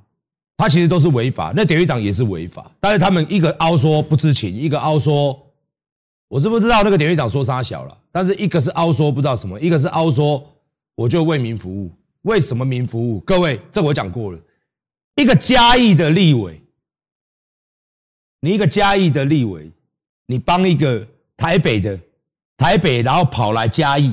[0.56, 5.40] 他其实都是违法，那典狱长也是违法，但是他们一个凹说不知情，一个凹说，
[6.26, 7.96] 我知不知道那个典狱长说杀小了？
[8.10, 10.44] 但是一个是凹说不知道什么，一个是凹说
[10.96, 11.92] 我就为民服务，
[12.26, 13.20] 为什么民服务？
[13.20, 14.38] 各位，这我讲过了，
[15.14, 16.60] 一个嘉义的立委。
[18.40, 19.70] 你一个嘉义的立委，
[20.26, 21.98] 你帮一个台北的
[22.56, 24.12] 台北，然后跑来嘉义，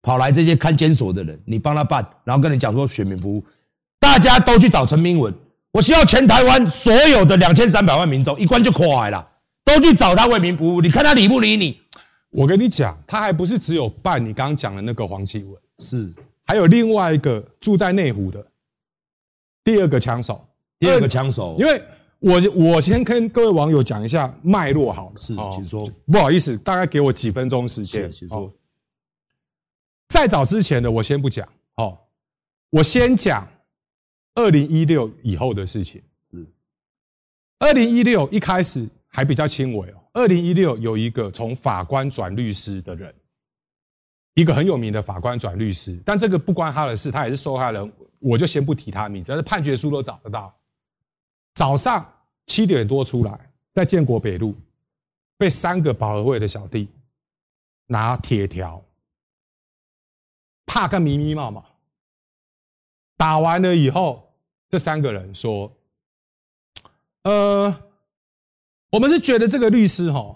[0.00, 3.44] 跑来这些看监所的人，你帮他办，然后跟你讲说选民服务，
[3.98, 5.34] 大家都去找陈明文。
[5.72, 9.28] 我希望全台湾所有的两千三百万民众一关就垮了，
[9.64, 10.80] 都去找他为民服务。
[10.80, 11.80] 你看他理不理你？
[12.30, 16.12] 我跟你讲，他还不是只有办你刚刚讲的那个黄启文，是
[16.50, 18.44] 还有另外一个住在内湖的
[19.62, 20.44] 第二个枪手，
[20.80, 21.80] 第二个枪手，因为。
[22.22, 25.90] 我我先跟各位网友讲一下脉络好了，是，请说。
[26.06, 28.12] 不好意思，大概给我几分钟时间。
[28.12, 28.52] 请说。
[30.06, 31.96] 在早之前的我先不讲，哦，
[32.68, 33.48] 我先讲
[34.34, 36.02] 二零一六以后的事情。
[36.30, 36.46] 是。
[37.60, 39.94] 二零一六一开始还比较轻微哦。
[40.12, 43.14] 二零一六有一个从法官转律师的人，
[44.34, 50.54] 一个很有名的法官转律师，但这个不关他的事，他也是受害人，我就先不提他名字，但是判决书都找得到。
[51.54, 52.06] 早上
[52.46, 54.54] 七点多出来，在建国北路
[55.36, 56.88] 被三个保和会的小弟
[57.86, 58.82] 拿铁条，
[60.64, 61.64] 怕个迷迷冒嘛。
[63.16, 64.32] 打完了以后，
[64.70, 65.70] 这三个人说
[67.24, 67.82] ：“呃，
[68.90, 70.34] 我们是觉得这个律师哈，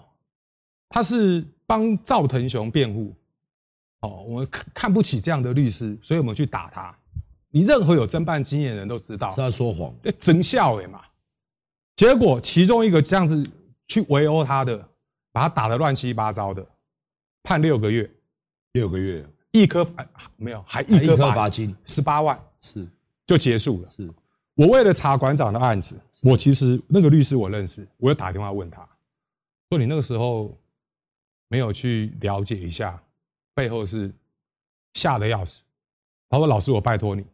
[0.89, 3.15] 他是帮赵腾雄辩护，
[4.01, 6.95] 哦，我们看看不起这样的律师，所以我们去打他。
[7.49, 11.01] 你任何有侦办经验的人都知道，是在说谎，真笑诶嘛。”
[11.95, 13.49] 结果其中一个这样子
[13.87, 14.77] 去围殴他的，
[15.31, 16.65] 把他打得乱七八糟的，
[17.43, 18.11] 判六个月，
[18.73, 19.87] 六个月，一颗
[20.35, 22.85] 没有，还一颗罚金十八万，是
[23.25, 23.87] 就结束了。
[23.87, 24.13] 是
[24.55, 28.85] 我为了查馆长的案子，我其实那个律师我认识，我又打电话问他，
[29.69, 30.53] 说你那个时候
[31.47, 33.01] 没有去了解一下，
[33.55, 34.13] 背后是
[34.93, 35.63] 吓得要死。
[36.29, 37.25] 他说老师，我拜托你，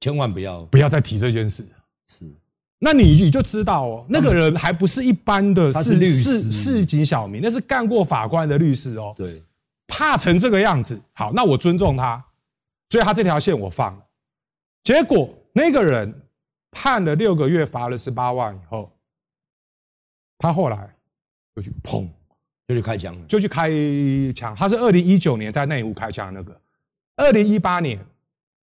[0.00, 1.66] 千万不要不要再提这件事。
[2.06, 2.30] 是。
[2.78, 9.14] 那你你就知道哦，那个人还不是一般的市律师市井小民，那是干过法官的律师哦。
[9.16, 9.42] 对，
[9.86, 12.22] 怕成这个样子，好，那我尊重他，
[12.90, 14.06] 所以他这条线我放了。
[14.82, 16.12] 结果那个人
[16.72, 18.92] 判了六个月，罚了十八万以后，
[20.36, 20.94] 他后来
[21.56, 22.06] 就去砰，
[22.66, 23.70] 就去开枪了，就去开
[24.34, 24.54] 枪。
[24.56, 26.60] 他是二零一九年在内湖开枪的那个，
[27.16, 27.98] 二零一八年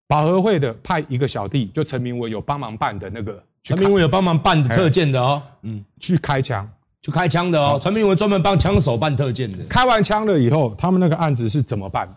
[0.09, 3.43] 保和会的派一个小弟，就陈明文有帮忙办的那个。
[3.65, 6.69] 陈明文有帮忙办特件的哦，嗯，去开枪，
[7.01, 7.79] 去开枪的哦。
[7.81, 9.65] 陈明文专门帮枪手办特件的。
[9.67, 12.15] 开完枪了以后，他们那个案子是怎么办的？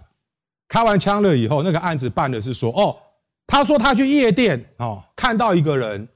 [0.67, 2.97] 开完枪了以后，那个案子办的是说，哦，
[3.45, 6.07] 他说他去夜店哦，看到一个人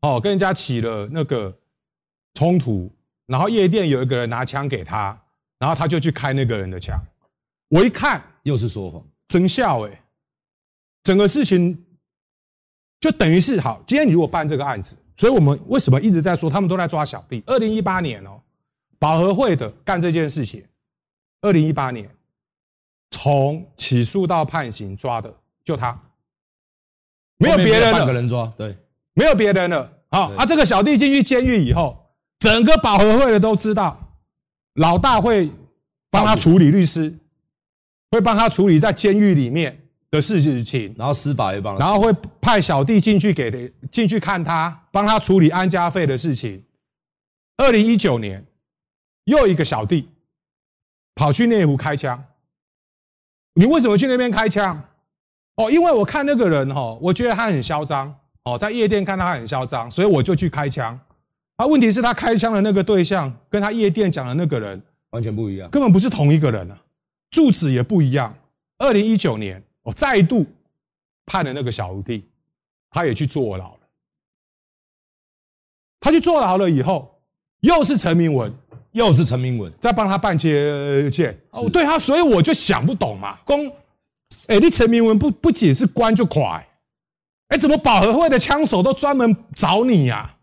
[0.00, 1.54] 哦，跟人家起了那个
[2.32, 2.90] 冲突，
[3.30, 5.16] 然后夜店有一个人拿枪给他，
[5.58, 7.00] 然后他就去开那个人的枪。
[7.68, 10.02] 我一看，又是说谎，真笑诶，
[11.04, 11.86] 整个事情。
[12.98, 17.42] 就等于是好，今天你如果办这个案子，所以我们为什么一直在说他们都在抓小弟？
[17.46, 18.38] 二零一八年哦，
[18.98, 20.62] 保和会的干这件事情，
[21.40, 22.10] 二零一八年
[23.10, 25.98] 从起诉到判刑抓的就他，
[27.38, 28.76] 没有别人了，半个人抓，对，
[29.14, 29.90] 没有别人了。
[30.10, 31.99] 好，啊，这个小弟进去监狱以后，
[32.40, 34.16] 整个保和会的都知道，
[34.74, 35.52] 老大会
[36.10, 37.14] 帮他处理律师，
[38.10, 46.64] 会帮他处理在监狱里面的事情，然后司法也帮，然后会派小弟进去给的进去看他，帮他处理安家费的事情。
[47.58, 48.44] 二零一九年，
[49.24, 50.08] 又一个小弟
[51.14, 52.24] 跑去内湖开枪。
[53.54, 54.82] 你为什么去那边开枪？
[55.56, 60.98] 哦，因为我看那个人哈，我觉得他很嚣张哦，在夜店看他很嚣张，所以我就去开枪。
[61.60, 66.80] 啊，问题是，他开枪的那个对象跟他夜店讲的那个人完全不一样，根本不是同一个人啊，
[67.30, 68.34] 住址也不一样。
[68.78, 69.62] 二零一九年。
[69.82, 70.44] 我再度
[71.24, 72.22] 判了那个小弟，
[72.90, 73.80] 他也去坐牢了。
[75.98, 77.18] 他去坐牢了以后，
[77.60, 78.52] 又是陈明文，
[78.92, 81.36] 又是陈明文在帮他办接见。
[81.52, 83.38] 哦，对他，所以我就想不懂嘛。
[83.46, 83.68] 公，
[84.48, 86.68] 哎，你陈明文不不仅是官就快，
[87.48, 90.36] 哎，怎么保和会的枪手都专门找你呀？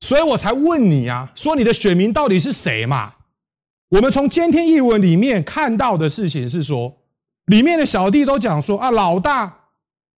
[0.00, 3.14] 所以我才问你啊，说你的选民到底是谁嘛？
[3.90, 6.96] 我们从监听译文里面看到的事情是说，
[7.46, 9.70] 里面的小弟都讲说啊，老大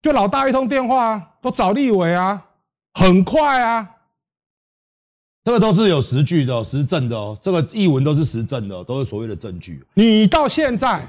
[0.02, 2.46] 就老大一通电话都找立委啊，
[2.94, 3.88] 很快啊。
[5.42, 7.36] 这个都是有实据的、实证的哦。
[7.40, 9.82] 这个译文都是实证的，都是所谓的证据。
[9.94, 11.06] 你到现在，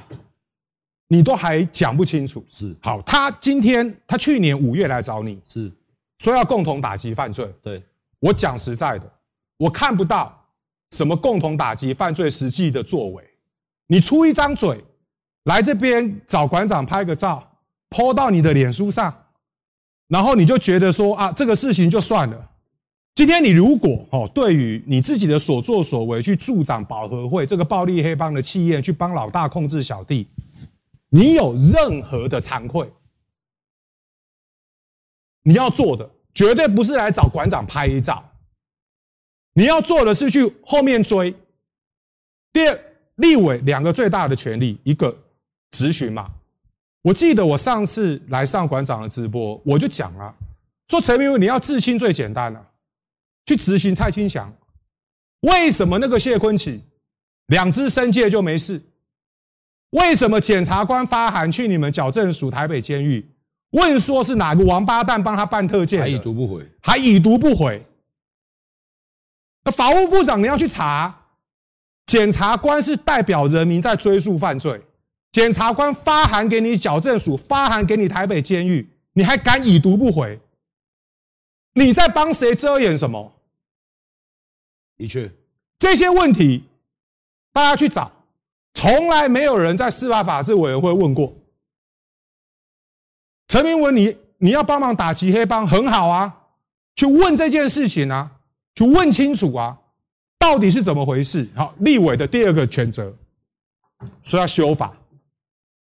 [1.10, 2.44] 你都还讲不清楚。
[2.48, 5.70] 是好，他今天他去年五月来找你，是
[6.20, 7.54] 说要共同打击犯罪。
[7.62, 7.84] 对，
[8.22, 9.12] 我讲实在的，
[9.58, 10.48] 我看不到
[10.92, 13.24] 什么共同打击犯罪实际的作为。
[13.88, 14.82] 你出一张嘴，
[15.44, 17.58] 来这边找馆长拍个照
[17.90, 19.26] ，po 到你的脸书上，
[20.08, 22.48] 然后你就觉得说啊，这个事情就算了。
[23.16, 30.28] 今天你如果哦，对于你自己的所作所为去助长保和会这个暴力黑帮的气焰，去帮老大控制小弟，
[31.10, 32.90] 你有任何的惭愧，
[35.44, 38.32] 你要做的绝对不是来找馆长拍照，
[39.54, 41.36] 你要做的是去后面追。
[42.54, 42.80] 第二，
[43.16, 45.18] 立委两个最大的权利，一个
[45.72, 46.32] 质询嘛。
[47.04, 50.36] 我记得我上次来上馆长的直播，我就讲了，
[50.88, 52.68] 说陈明文你要自清最简单了。
[53.46, 54.54] 去执行蔡清祥，
[55.40, 56.84] 为什么那个谢坤启
[57.48, 58.80] 两支申诫就没事？
[59.90, 63.31] 为什么检察官发函去你们矫正署台北监狱，
[63.72, 66.02] 问说是哪个王八蛋帮他办特件？
[66.02, 67.86] 还已读不回，还已读不回。
[69.64, 71.24] 那法务部长你要去查，
[72.06, 74.82] 检察官是代表人民在追诉犯罪，
[75.32, 80.40] 检察官发函给你矫正署，发函给你台北监狱，你还敢已读不回？
[81.74, 83.34] 你在帮谁遮掩什么？
[84.98, 85.32] 的确，
[85.80, 86.66] 这些问题
[87.54, 88.12] 大家去找，
[88.74, 91.34] 从来没有人在司法法制委员会问过。
[93.52, 96.34] 陈明文你，你你要帮忙打击黑帮，很好啊，
[96.96, 98.32] 去问这件事情啊，
[98.76, 99.78] 去问清楚啊，
[100.40, 101.46] 到底是怎么回事？
[101.54, 103.14] 好，立委的第二个权责，
[104.24, 104.94] 说要修法。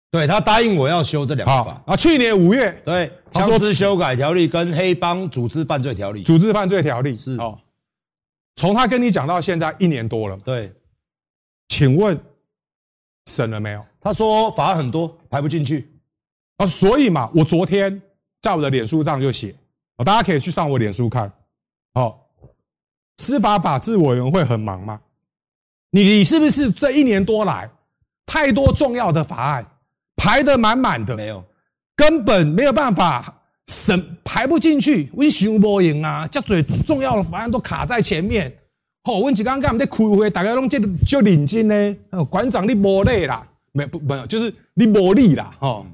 [0.09, 7.55] 对，他答应我要修这两个法啊，去年五月，对，枪支修改条例跟黑帮组织犯罪条例，组织犯罪条例是哦。
[8.55, 10.73] 从他跟你讲到现在一年多了，对，
[11.67, 12.19] 请问
[13.27, 13.85] 审了没有？
[14.01, 15.87] 他说法很多排不进去
[16.59, 18.01] 啊，所以嘛，我昨天
[18.41, 19.55] 在我的脸书上就写，
[20.05, 21.31] 大家可以去上我脸书看。
[21.93, 22.27] 好，
[23.17, 24.99] 司法法制委员会很忙吗？
[25.91, 27.69] 你是不是这一年多来
[28.25, 29.65] 太多重要的法案？
[30.17, 31.41] 排得满满的，没有，
[31.95, 35.09] 根本没有办法审，排不进去。
[35.13, 38.53] 我想不赢啊，这最重要的法案都卡在前面。
[39.05, 41.95] 好，我几刚刚我们在开会，大家拢这就领金呢。
[42.29, 45.55] 馆长你无累啦，没不没有，就是你无力啦。
[45.59, 45.85] 哦，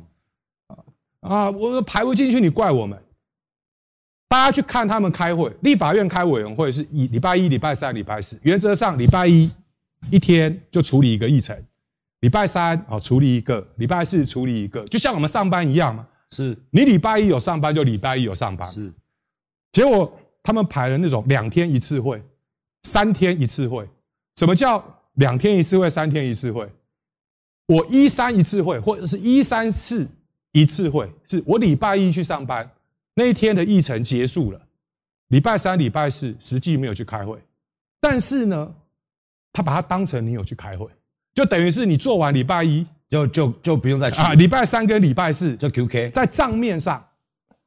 [1.27, 3.01] 啊，我排不进去，你怪我们。
[4.29, 9.49] 大家去看他们开会，立法院开委员会是一礼拜一、礼拜三、礼拜四，原则上礼拜一
[10.11, 11.57] 一天就处理一个议程。
[12.21, 16.07] 礼拜三哦，处理一个；礼拜四处理一个，就像我们上班一样嘛。
[16.31, 18.67] 是你礼拜一有上班，就礼拜一有上班。
[18.67, 18.91] 是，
[19.71, 20.11] 结果
[20.43, 22.21] 他们排了那种两天一次会，
[22.83, 23.87] 三天一次会。
[24.35, 24.83] 什么叫
[25.13, 26.67] 两天一次会，三天一次会？
[27.67, 30.07] 我一三一次会，或者是一三四
[30.55, 32.69] 一次会，是我礼拜一去上班，
[33.13, 34.61] 那一天的议程结束了。
[35.27, 37.37] 礼拜三、礼拜四实际没有去开会，
[37.99, 38.73] 但是呢，
[39.51, 40.87] 他把它当成你有去开会。
[41.33, 47.05] 就等于是你做完礼拜一就就就不用再去啊，礼拜三跟礼拜四就 QK，在账面上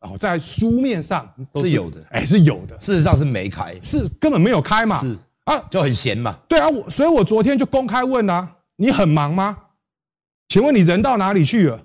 [0.01, 2.75] 哦，在书面上是，是有的，哎，是有的。
[2.79, 6.39] 事实上是没开，是根本没有开嘛，是啊，就很闲嘛。
[6.49, 9.59] 对啊，我所以我昨天就公开问啊，你很忙吗？
[10.49, 11.83] 请问你人到哪里去了？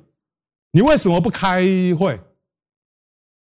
[0.75, 1.61] 你为什么不开
[1.99, 2.19] 会？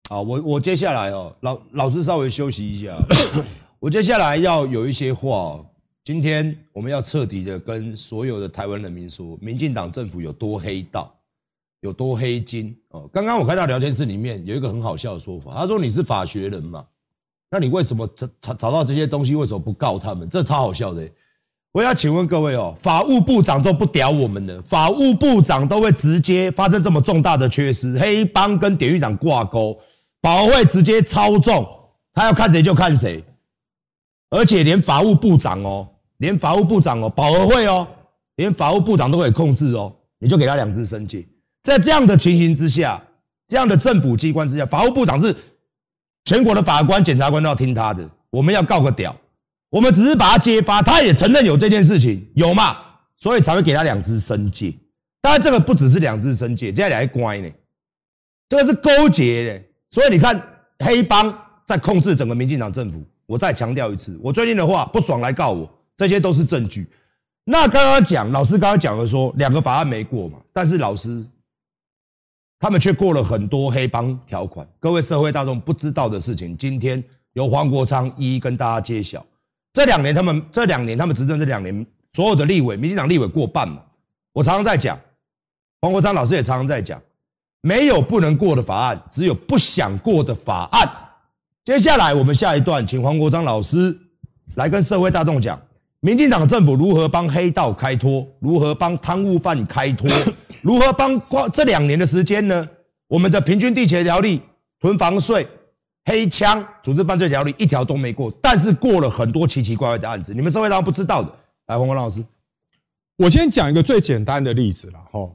[0.08, 2.96] 好，我我接下来哦，老老师稍微休息一下，
[3.78, 5.62] 我接下来要有一些话。
[6.02, 11.14] 今天我们要彻底的跟所有的台湾人民说，民进党政府有多黑道，
[11.80, 13.06] 有多黑金哦。
[13.12, 16.86] 刚刚我看到聊天室里面有一个很好笑的说法，他说你是法学人嘛，
[17.50, 20.26] 那你为什么找找找到这些东西，为什么不告他们？
[20.30, 21.06] 这超好笑的。
[21.72, 29.78] 我要请问各位哦，法务部长都不屌我们的，法务部长都会直接发生这么重大的缺失，黑帮跟典狱长挂钩，
[30.20, 31.64] 保会直接操纵，
[32.12, 33.24] 他要看谁就看谁。
[34.30, 37.86] 而且连法务部长哦，连法务部长哦，保和会哦，
[38.36, 41.24] 连法务部长都可以控制哦，你就给他两支申诫。
[41.62, 43.00] 在这样的情形之下，
[43.46, 45.34] 这样的政府机关之下，法务部长是
[46.24, 48.08] 全国的法官、检察官都要听他的。
[48.30, 49.14] 我们要告个屌，
[49.70, 52.76] 我们只是把他揭发，他也承认有这件事情，有嘛？
[53.16, 54.74] 所以才会给他两只申诫。
[55.20, 57.48] 当然，这个不只是两只申诫，接下来还乖呢。
[58.48, 60.42] 这个是勾结的，所以你看
[60.80, 61.32] 黑帮
[61.66, 63.02] 在控制整个民进党政府。
[63.26, 66.90] 我再强调一次，我最近的话不爽来告我，这些都是证据。
[67.44, 71.24] 那刚刚讲老师刚刚讲了说两个法案没过嘛，但是老师
[72.58, 74.66] 他们却过了很多黑帮条款。
[74.80, 77.02] 各位社会大众不知道的事情，今天
[77.34, 79.24] 由黄国昌一一跟大家揭晓。
[79.72, 83.80] 这两年他们这两年他们执政这两年，所有的立委，民进党立委过半嘛。
[84.32, 84.98] 我常常在讲，
[85.80, 87.00] 黄国昌老师也常常在讲，
[87.60, 90.88] 没有不能过的法案，只有不想过的法案。
[91.64, 93.96] 接下来我们下一段，请黄国昌老师
[94.54, 95.60] 来跟社会大众讲，
[96.00, 100.08] 民进党政府如何帮黑道开脱，如何帮贪污犯开脱，
[100.62, 102.68] 如何帮光这两年的时间呢？
[103.06, 104.40] 我们的平均地权条例、
[104.80, 105.46] 囤房税、
[106.04, 111.30] 黑枪、组织犯罪条例一条都没过，但是过了很多奇奇怪怪的案子，你们社会大众不知道的。
[111.66, 112.24] 来，黄国昌老师，
[113.16, 115.30] 我先讲一个最简单的例子了哈。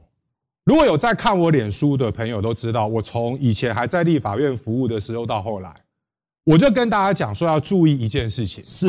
[0.64, 5.72] 如果有在看我脸书的朋友都知道，我从以前还在立法院服务的时候到后来，
[6.44, 8.88] 我就跟大家讲说要注意一件事情，是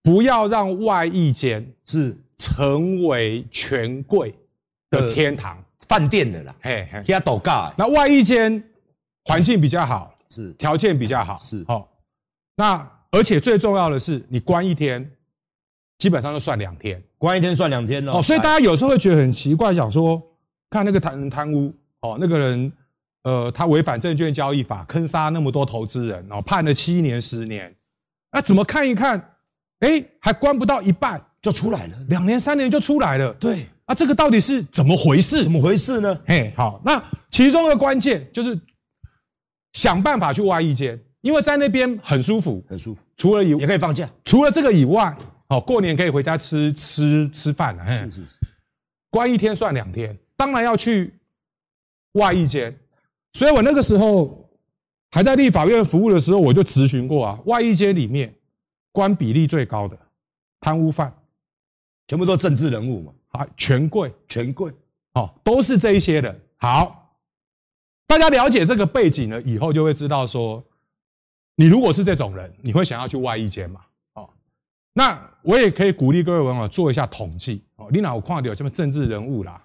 [0.00, 4.32] 不要让外役间是成为权贵
[4.90, 6.54] 的天堂饭店的啦。
[6.62, 7.72] 嘿，嘿，要斗尬。
[7.76, 8.62] 那外役间
[9.24, 11.86] 环境比较好，是条件比较好，是哦。
[12.56, 15.10] 那而且最重要的是，你关一天。
[15.98, 18.20] 基本上就算两天，关一天算两天哦。
[18.20, 20.20] 所以大家有时候会觉得很奇怪，想说
[20.68, 22.72] 看那个贪贪污哦，那个人
[23.22, 27.72] 呃，他违反证券交易法，坑杀那么多投资人哦，判了七年十年，
[28.32, 29.36] 那怎么看一看，
[29.78, 33.32] 哎，还关不到一半就出来了，两年三年就出来了。
[33.34, 35.44] 对，啊，这个到底是怎么回事？
[35.44, 36.18] 怎么回事呢？
[36.26, 38.58] 嘿，好，那其中的关键就是
[39.72, 45.16] 想办法去外一间，因为在那边很舒服，很舒服，除了以也可以放假，除了这个以外。
[45.48, 47.86] 哦，过年可以回家吃吃吃饭了。
[47.86, 48.38] 是是是，
[49.10, 51.12] 关一天算两天，当然要去
[52.12, 52.74] 外一间。
[53.34, 54.50] 所以我那个时候
[55.10, 58.34] 还在立法院服务的时候，我就咨询过啊，外一间里面
[58.92, 59.98] 关比例最高的
[60.58, 61.12] 贪污犯，
[62.06, 64.72] 全部都政治人物嘛，啊，权贵权贵，
[65.12, 66.40] 哦，都是这一些人。
[66.56, 67.01] 好，
[68.12, 70.62] 大家了解这个背景了以后，就会知道说，
[71.56, 73.80] 你如果是这种人，你会想要去外役监吗？
[74.92, 77.88] 那我也可以鼓励各位网友做一下统计哦。
[77.90, 79.58] 你哪有看到有什么政治人物啦，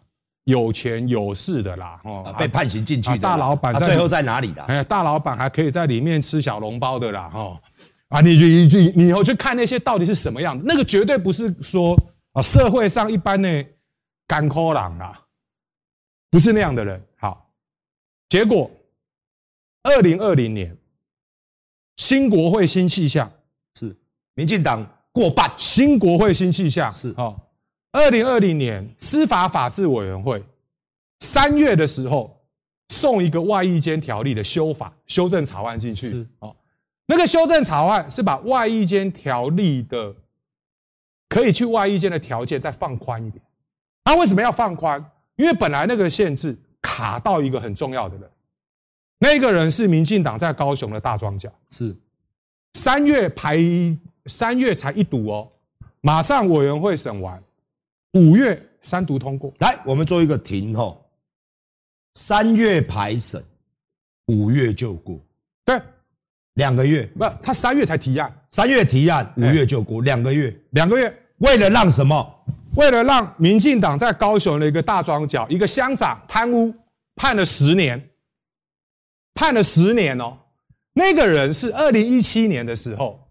[0.45, 4.63] 有钱有势的啦，哦，被判刑进去的大老板，他最后在哪里的？
[4.63, 7.59] 哎，大老板还可以在里面吃小笼包的啦，哈
[8.07, 8.21] 啊！
[8.21, 10.63] 你你你你以后去看那些到底是什么样的？
[10.65, 11.93] 那个绝对不是说
[12.31, 13.65] 啊，社会上一般的
[14.25, 15.19] 甘苦郎啦，
[16.31, 17.03] 不是那样的人。
[18.27, 18.69] 好，结果
[19.83, 20.77] 二零二零年
[21.95, 23.31] 新国会新气象
[23.75, 23.95] 是
[24.33, 24.85] 民进党。
[25.13, 27.35] 过半，新国会新气象是哦。
[27.91, 30.43] 二零二零年司法法制委员会
[31.21, 32.39] 三月的时候
[32.89, 36.55] 送一个外役监条例的修法修正草案进去是哦。
[37.07, 40.15] 那个修正草案是把外役监条例的
[41.29, 43.43] 可以去外役监的条件再放宽一点。
[44.03, 45.03] 他为什么要放宽？
[45.35, 48.29] 因为本来那个限制卡到一个很重要的人，
[49.19, 51.95] 那个人是民进党在高雄的大庄脚，是。
[52.73, 53.57] 三月排。
[54.29, 55.49] 三月才一读哦，
[56.01, 57.41] 马上委员会审完，
[58.11, 59.53] 五月三读通过。
[59.59, 61.01] 来，我们做一个停吼，
[62.15, 63.41] 三月排审，
[64.25, 65.17] 五月就过，
[65.63, 65.79] 对，
[66.55, 67.05] 两个月。
[67.17, 72.45] 不，他三月才提案，三月提案，五月就过，两个月，两个月，为了让什么？
[72.77, 76.73] 为了让民进党在高雄的一个大庄脚，一个乡长贪污，
[77.15, 78.09] 判了十年，
[79.33, 80.37] 判了十年哦，
[80.93, 83.23] 那个人是二零一七年的时候。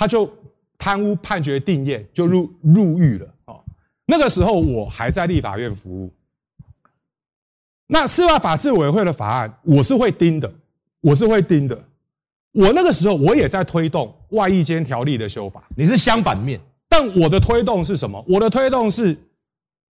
[0.00, 0.32] 他就
[0.78, 3.26] 贪污判决定谳，就入入狱了。
[3.46, 3.64] 哦，
[4.06, 6.14] 那个时候我还在立法院服务。
[7.88, 10.54] 那司法法制委员会的法案，我是会盯的，
[11.00, 11.76] 我是会盯的。
[12.52, 15.64] 我那个时候我也在推动外役监条例的修法。
[15.76, 18.24] 你是相反面，但我的推动是什么？
[18.28, 19.16] 我的推动是，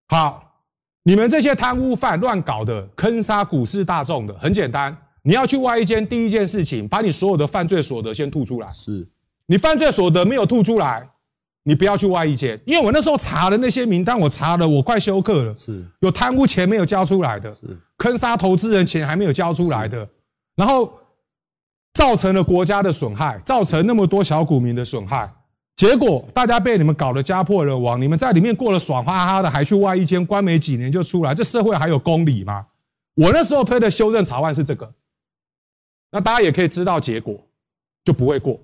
[0.08, 0.62] 好，
[1.04, 8.70] 你们这些贪污犯乱搞的，坑杀股市大众的，很简单，你要去挖一间，第一件事情，把你所有的犯罪所得先吐出来。
[8.70, 9.08] 是。
[9.46, 11.10] 你犯罪所得没有吐出来，
[11.64, 15.56] 你不要去挖一间，因为我那时候查的那些名单，我查了，我快休克了。
[15.56, 20.06] 是，有贪污钱没有交出来的，是坑杀投资人钱还没有交出来的，
[20.58, 20.92] 然后
[21.94, 25.32] 造成了国家的损害，造成那么多小股民的损害，
[25.78, 32.66] 结果大家被你们搞得家破人亡，你们在里面过得爽哈哈的，还去外一间关没几年就出来，这社会还有公理吗？
[33.14, 34.92] 我那时候推的修正草案是这个，
[36.12, 37.40] 那大家也可以知道结果
[38.04, 38.60] 就不会过。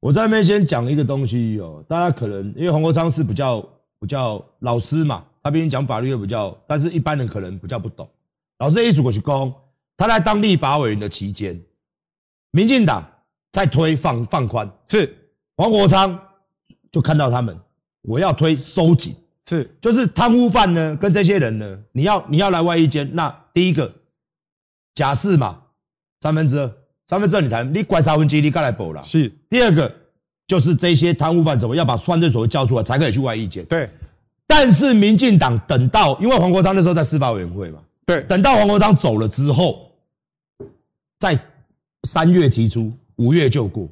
[0.00, 3.60] 我在那边先讲一个东西哦，大家可能因为黄国昌是比较
[4.00, 8.08] 比较老师嘛，他毕竟讲法律又比较，但是一般人可能比较不懂。
[8.58, 9.52] 老师一组过去讲，
[9.98, 11.60] 他在当立法委员的期间，
[12.52, 13.06] 民进党
[13.52, 15.14] 在推放放宽，是
[15.56, 16.18] 黄国昌
[16.90, 17.56] 就看到他们，
[18.02, 19.14] 我要推收紧，
[19.48, 23.92] 是就是贪污犯呢跟这些人呢，你要你要来外一间，那第一个
[24.94, 25.60] 假释嘛，
[26.20, 26.72] 三分之二。
[27.06, 29.02] 三分之二你谈，你拐三分之一你该来补了。
[29.02, 29.90] 是第二个，
[30.46, 33.64] 就是这些贪污犯什么要把犯罪所得交出来，才可以去外一间。
[33.64, 33.88] 对，
[34.46, 39.90] 但是民进党等到，因为黄国昌那时候在司法委员会嘛，对，等到黄国昌走了之后，
[41.18, 41.34] 在
[42.06, 43.88] 三月提出，五月就过。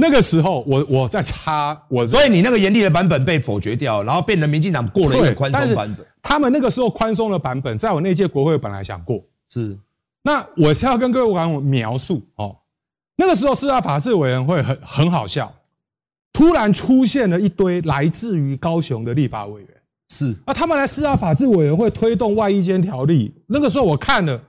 [0.00, 6.06] 那个时候我我在插我，所以你那个严厉的版本被否决掉，然后变成民进党过了一个宽松版本。
[6.22, 9.76] 他们那个时候宽松的版本，在我那届国会本来想过，是。
[10.22, 12.58] 那我是要跟各位网友描述哦，
[13.16, 15.52] 那个时候司法法制委员会很很好笑，
[16.32, 19.70] 突然出现了一堆来自于高雄的立法委员，
[20.10, 24.40] 是啊，他们来司法法制委员会推动外衣间条例，那个时候我看了，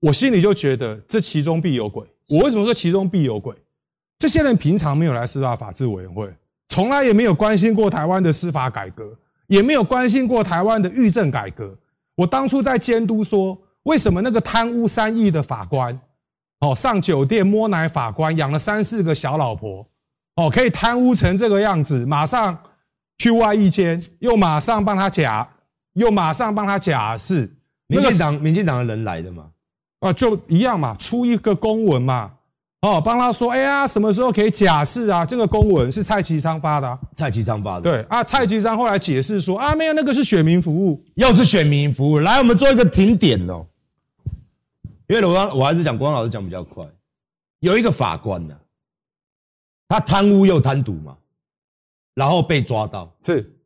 [0.00, 2.06] 我心里就觉得这其中必有鬼。
[2.30, 3.54] 我为什么说其中必有鬼？
[4.20, 6.32] 这些人平常没有来司法法制委员会，
[6.68, 9.18] 从来也没有关心过台湾的司法改革，
[9.48, 11.76] 也没有关心过台湾的狱政改革。
[12.14, 13.58] 我当初在监督说。
[13.84, 15.98] 为什么那个贪污三亿的法官，
[16.60, 19.88] 哦，上酒店摸奶法官养了三四个小老婆，
[20.36, 22.56] 哦，可以贪污成这个样子，马上
[23.16, 25.48] 去外一间，又马上帮他假，
[25.94, 27.50] 又马上帮他假释。
[27.86, 29.46] 民进党，民进党的人来的嘛？
[30.00, 32.30] 啊，就一样嘛，出一个公文嘛，
[32.80, 35.26] 哦，帮他说，哎呀，什么时候可以假释啊？
[35.26, 37.82] 这个公文是蔡其昌发的，啊，蔡其昌发的。
[37.82, 42.20] 对啊，蔡其昌后来解释说，啊，没有，那个是选民服务，又是选民服务。
[42.20, 43.66] 来，我们做一个停点哦。
[45.08, 46.86] 因为我刚我还是讲国光老师讲比较快，
[47.58, 48.60] 有一个法官呢、啊，
[49.88, 51.18] 他贪污又贪渎嘛，
[52.14, 53.60] 然后被抓到，是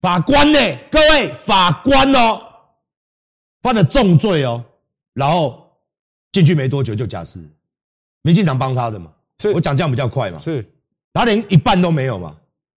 [0.00, 0.58] 法官呢，
[0.90, 2.42] 各位法官哦，
[3.62, 4.64] 犯了重罪哦，
[5.14, 5.67] 然后
[6.38, 7.42] 进去没多久就假释，
[8.22, 9.10] 民进党帮他的嘛，
[9.40, 9.50] 是。
[9.50, 10.64] 我讲这样比较快嘛，是，
[11.12, 12.36] 他连一半都没有嘛，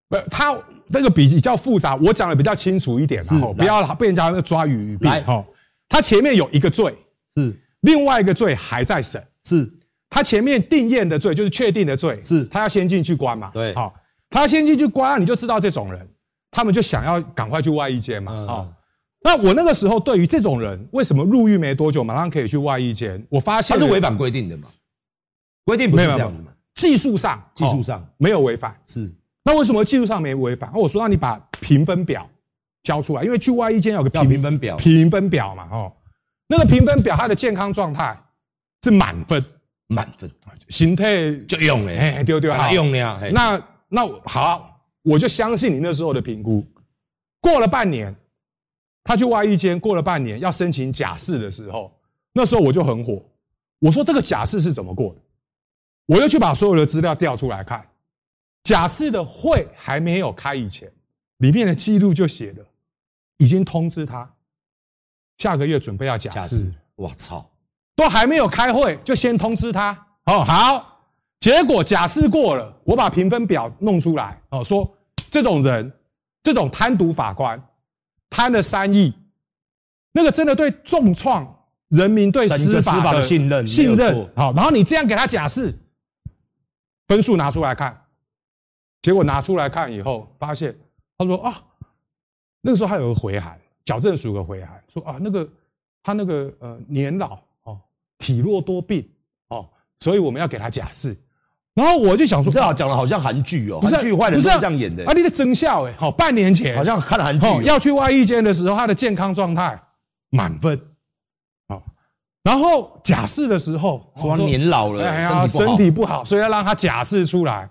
[0.08, 0.56] 不，他
[0.86, 5.44] 那个比较复杂，我讲的比较清楚一点，然后不要被人家抓鱼病哈。
[5.90, 6.96] 他前面有一个罪，
[7.36, 7.54] 是。
[7.82, 9.70] 另外一个罪还在审，是。
[10.08, 12.46] 他前面定验的罪就是确定的罪，是。
[12.46, 13.50] 他要先进去关嘛？
[13.52, 13.94] 对，好，
[14.30, 16.08] 他先进去关，你就知道这种人，
[16.50, 18.46] 他们就想要赶快去外一间嘛。
[18.46, 18.72] 好，
[19.22, 23.24] 那我那个时候对于这种人，为什么入狱没多久马上可以去外役监？
[23.28, 24.68] 我发现他是违反规定的嘛？
[25.64, 26.52] 规定不是这样子嘛？
[26.74, 29.10] 技术上，技术上没有违反，是
[29.44, 30.72] 那为什么技术上没违反？
[30.74, 32.28] 我说让你把评分表。
[32.82, 35.92] 交出来，因为去外役监有个评分表，评分表嘛，哦，
[36.48, 38.18] 那个评分表他的健康状态
[38.82, 39.44] 是满分，
[39.88, 40.30] 满分，
[40.70, 46.64] 形态就用了，哎，丢丢，他用了呀，那那好，我就相信你那时候的评估。
[47.42, 48.16] 过了半年，
[49.04, 51.92] 他去外役间，过了半年要申请假释的时候，
[52.32, 53.22] 那时候我就很火，
[53.78, 55.20] 我说这个假释是怎么过的？
[56.06, 57.86] 我又去把所有的资料调出来看，
[58.64, 60.90] 假释的会还没有开以前，
[61.38, 62.64] 里面的记录就写了。
[63.38, 64.30] 已经通知他，
[65.38, 66.70] 下个月准备要假释。
[66.94, 67.50] 我操，
[67.96, 69.92] 都还没有开会，就先通知他。
[70.26, 71.00] 哦，好，
[71.40, 74.38] 结果假释过了，我把评分表弄出来。
[74.50, 74.94] 哦，说
[75.30, 75.90] 这种人，
[76.42, 77.58] 这种贪渎法官，
[78.30, 79.12] 贪了三亿，
[80.12, 83.66] 那个真的对重创人民对司法的信任。
[83.66, 84.30] 信任。
[84.34, 85.76] 好，然后你这样给他假释，
[87.08, 88.06] 分数拿出来看，
[89.02, 90.74] 结果拿出来看以后，发现
[91.18, 91.64] 他说啊。
[92.62, 95.48] 那个时候还有个回函，矫正署的回函说啊，那个
[96.02, 97.80] 他那个呃年老哦，
[98.18, 99.08] 体弱多病
[99.48, 99.66] 哦，
[100.00, 101.16] 所以我们要给他假释。
[101.80, 105.12] 然后我就想说，这好讲的好像韩剧哦，韩剧坏人是这样演的啊。
[105.14, 109.80] 你的真笑哎，好，半年前好像看了韩剧，要去外遇间的时候，他的健康状态
[110.30, 110.78] 满分，
[111.68, 111.82] 好，
[112.42, 117.68] 然后假释的时候说年老了，哎呀，身体不好，所以要让他假释出来。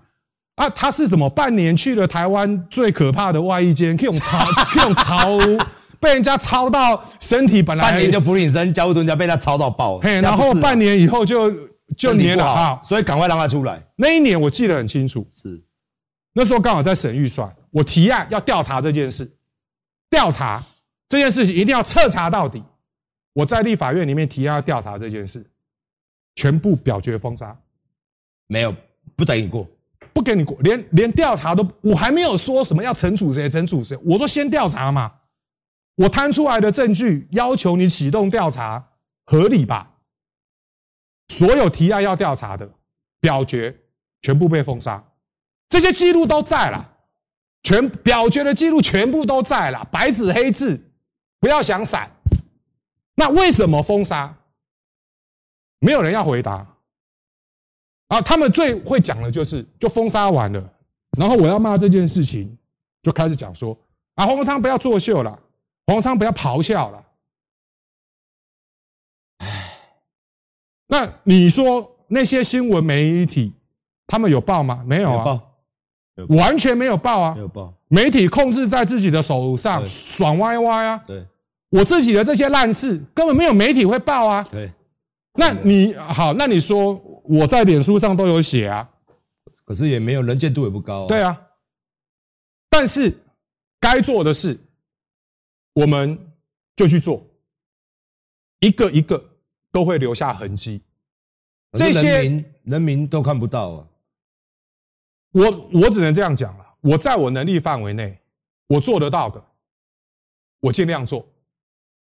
[0.56, 4.38] 啊，他是怎么半年去了台湾最可怕的外役监，可以用超，
[4.68, 5.38] 可以用超，
[5.98, 11.50] 被人家抄到身体本来半年就伏地生，交互蹲家被他抄到爆，嘿，然后半年以后就
[11.96, 13.82] 就黏了啊，所以赶快让他出来。
[13.96, 15.62] 那一年我记得很清楚，是
[16.32, 19.30] 那时候刚好在审预算，我提案要调查这件事，
[20.08, 20.64] 调查
[21.08, 22.62] 这件事情一定要彻查到底。
[23.32, 25.44] 我在立法院里面提案要调查这件事，
[26.34, 27.56] 全部表决封杀，
[28.46, 28.74] 没有，
[29.16, 29.68] 不等于过。
[30.12, 33.96] 不给你过，连连调查都，我还没有说什么要惩处谁，惩处谁。
[34.04, 35.12] 我说先调查嘛，
[35.94, 38.84] 我摊出来的证据要求你启动调查，
[39.24, 39.88] 合理吧？
[41.30, 42.68] 所有提案要调查的，
[43.20, 43.74] 表决
[44.20, 45.02] 全部被封杀，
[45.68, 46.96] 这些记录都在了，
[47.62, 50.78] 全表决的记录全部都在了，白纸黑字，
[51.38, 52.10] 不要想闪。
[53.14, 54.36] 那为什么封杀？
[55.78, 56.66] 没有人要回答。
[58.08, 60.72] 啊，他们最会讲的就是，就封杀完了，
[61.16, 62.58] 然后我要骂这件事情，
[63.04, 63.78] 就开始讲说，
[64.16, 65.30] 啊，黄国昌不要作秀了，
[65.86, 67.06] 黄国昌不要咆哮了。
[70.90, 73.54] 那你说那些新闻媒体，
[74.06, 74.82] 他们有报吗？
[74.86, 75.16] 没有啊，
[76.16, 77.72] 有报，完全没有报啊，没有报。
[77.88, 80.98] 媒体控制在自己的手上，爽歪歪啊。
[81.06, 81.26] 对，
[81.70, 84.46] 我自己的这些烂事，根本没有媒体会报啊。
[84.50, 84.70] 对，
[85.34, 87.00] 那你好，那你说。
[87.22, 88.90] 我在脸书上都有写啊，
[89.64, 91.06] 可是也没有人见度也不高。
[91.06, 91.40] 对啊，
[92.68, 93.22] 但是
[93.78, 94.58] 该做的事，
[95.74, 96.18] 我们
[96.74, 97.24] 就去做，
[98.58, 99.29] 一个一个
[99.72, 100.82] 都会留下痕迹。
[101.72, 103.86] 这些人民都看不到啊。
[105.32, 108.18] 我我只能这样讲了，我在我能力范围内，
[108.66, 109.42] 我做得到的，
[110.60, 111.24] 我尽量做。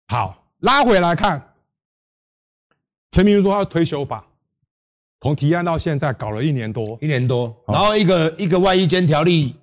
[0.07, 1.55] 好，拉回来看，
[3.11, 4.25] 陈明说他要推修法。
[5.23, 9.55] 从提案到现在搞了一年多，一年多，然后一个一个外衣间条例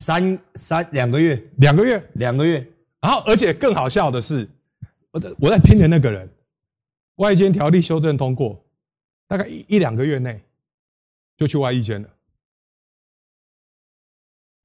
[0.00, 2.66] 三三两个月，两个月，两个月，
[3.00, 4.46] 然后而且更好笑的是，
[5.12, 6.28] 我在我在听的那个人，
[7.16, 8.64] 外衣间条例修正通过，
[9.28, 10.42] 大概一一两个月内
[11.36, 12.08] 就去外一间了，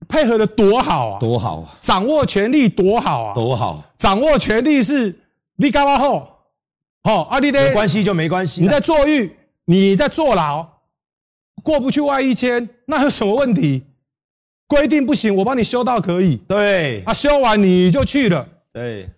[0.07, 5.19] 配合的多好啊，多好啊，掌握权力多好啊，多好，掌握权力是
[5.55, 6.27] 你干嘛后，
[7.03, 9.35] 好啊，你的没关系就没关系，你在坐狱。
[9.69, 10.65] 你在坐牢，
[11.61, 13.83] 过不去外一间，那有什么问题？
[14.65, 16.37] 规定不行，我帮你修到可以。
[16.47, 18.47] 对，啊，修完你就去了。
[18.71, 19.09] 对，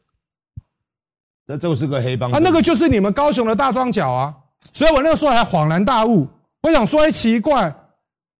[1.57, 2.31] 这就是个黑帮。
[2.31, 4.35] 啊，那个就是你们高雄的大庄脚啊。
[4.59, 6.27] 所以我那个时候还恍然大悟，
[6.61, 7.73] 我想说，哎，奇怪，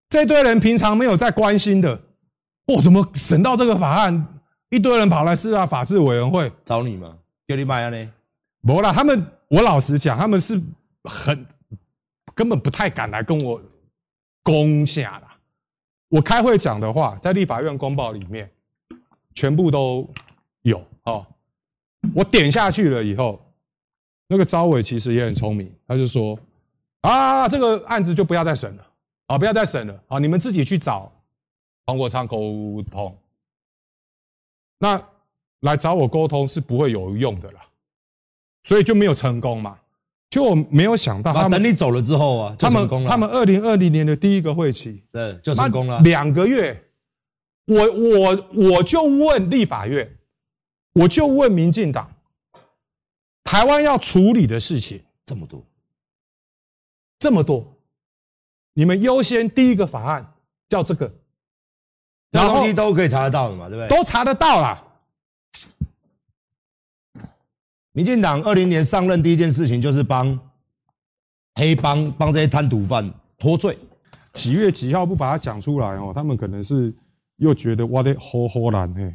[0.10, 2.02] 这堆人平常没有在关心的，
[2.68, 4.28] 哦，怎么审到这个法案，
[4.70, 7.16] 一堆人跑来司法法制委员会找你吗？
[7.48, 8.10] 叫你买啊呢？
[8.62, 10.62] 没啦，他们，我老实讲，他们是
[11.04, 11.46] 很。
[12.36, 13.62] 根本不太敢来跟我
[14.44, 15.36] 攻下啦。
[16.08, 18.50] 我开会讲的话，在立法院公报里面
[19.36, 20.10] 全部都
[20.62, 21.26] 有哦。
[22.14, 23.40] 我点下去了以后，
[24.28, 26.38] 那个招委其实也很聪明，他就说
[27.02, 28.88] ：“啊，这个案子就不要再审了
[29.28, 31.12] 啊，不要再审了啊，你们自己去找
[31.86, 33.16] 黄国昌沟通。
[34.80, 35.02] 那
[35.62, 37.62] 来找我沟通是不会有用的啦，
[38.64, 39.78] 所以就没有成功嘛。”
[40.30, 43.10] 就我没有想到，他们等你走了之后啊，就成功了。
[43.10, 46.00] 他们他们二零二零年的第一个会期，对，就成功了。
[46.02, 46.80] 两个月，
[47.66, 50.08] 我我我就问立法院，
[50.94, 52.12] 我就问民进党，
[53.44, 55.64] 台湾要处理的事情这么多，
[57.20, 57.78] 这么多，
[58.74, 60.34] 你们优先第一个法案
[60.68, 61.12] 叫这个，
[62.32, 63.98] 然后东西都可以查得到的嘛，对不对？
[63.98, 64.86] 都查得到啦。
[67.92, 70.40] 民进党二零年上任第一件事情就是帮
[71.56, 73.78] 黑帮帮这些贪渎犯脱罪。
[74.34, 76.14] 几月几号不把它讲出来哦？
[76.14, 76.94] 他们可能是
[77.38, 79.14] 又觉得哇的好好难嘿。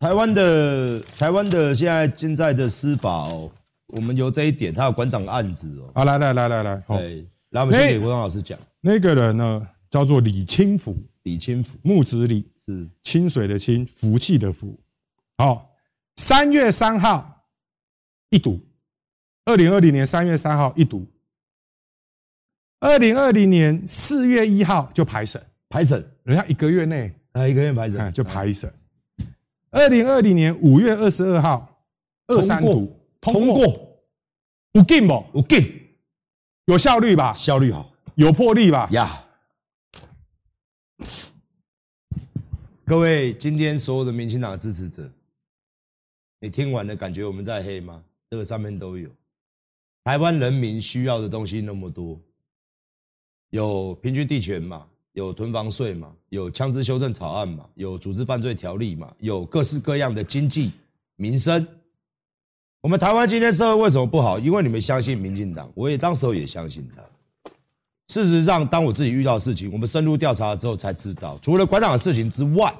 [0.00, 3.52] 台湾的台湾的现在现在的司法哦，
[3.88, 5.90] 我们由这一点，他有馆长案子哦。
[5.92, 8.58] 啊，来来来来来，对，来我们先给国栋老师讲。
[8.80, 14.80] 那个人呢，叫做李清福，李清福，木子李是清水的清，福气的福。
[15.36, 15.70] 好，
[16.16, 17.44] 三月三号。
[18.30, 18.58] 一读，
[19.44, 21.04] 二零二零年三月三号一读，
[22.78, 28.72] 二零二零年四月一号就排审，排审，人家一个月内啊，一个月排审就排审。
[29.70, 31.84] 二零二零年五月二十二号
[32.26, 34.02] 二三图通过，
[34.72, 35.24] 有劲不？
[35.34, 35.96] 有劲，
[36.66, 37.32] 有效率吧？
[37.32, 38.88] 效率好，有魄力吧？
[38.90, 39.24] 呀，
[42.84, 45.08] 各位，今天所有的民进党的支持者，
[46.40, 48.02] 你听完了感觉我们在黑吗？
[48.28, 49.08] 这个上面都有，
[50.02, 52.20] 台湾人民需要的东西那么多，
[53.50, 60.72] 有平均地权嘛，有囤房税嘛，有枪支修正草案嘛，有组织犯罪条例嘛，有各式各样的经济
[61.16, 61.66] 民生。
[62.80, 64.38] 我们台湾今天社会为什么不好？
[64.38, 67.02] 因为你们相信民进党，我也当时候也相信他。
[68.08, 72.74] 事实上，当我自己遇到事情，我们深入调查了之后才知道，除了馆长的事情之外。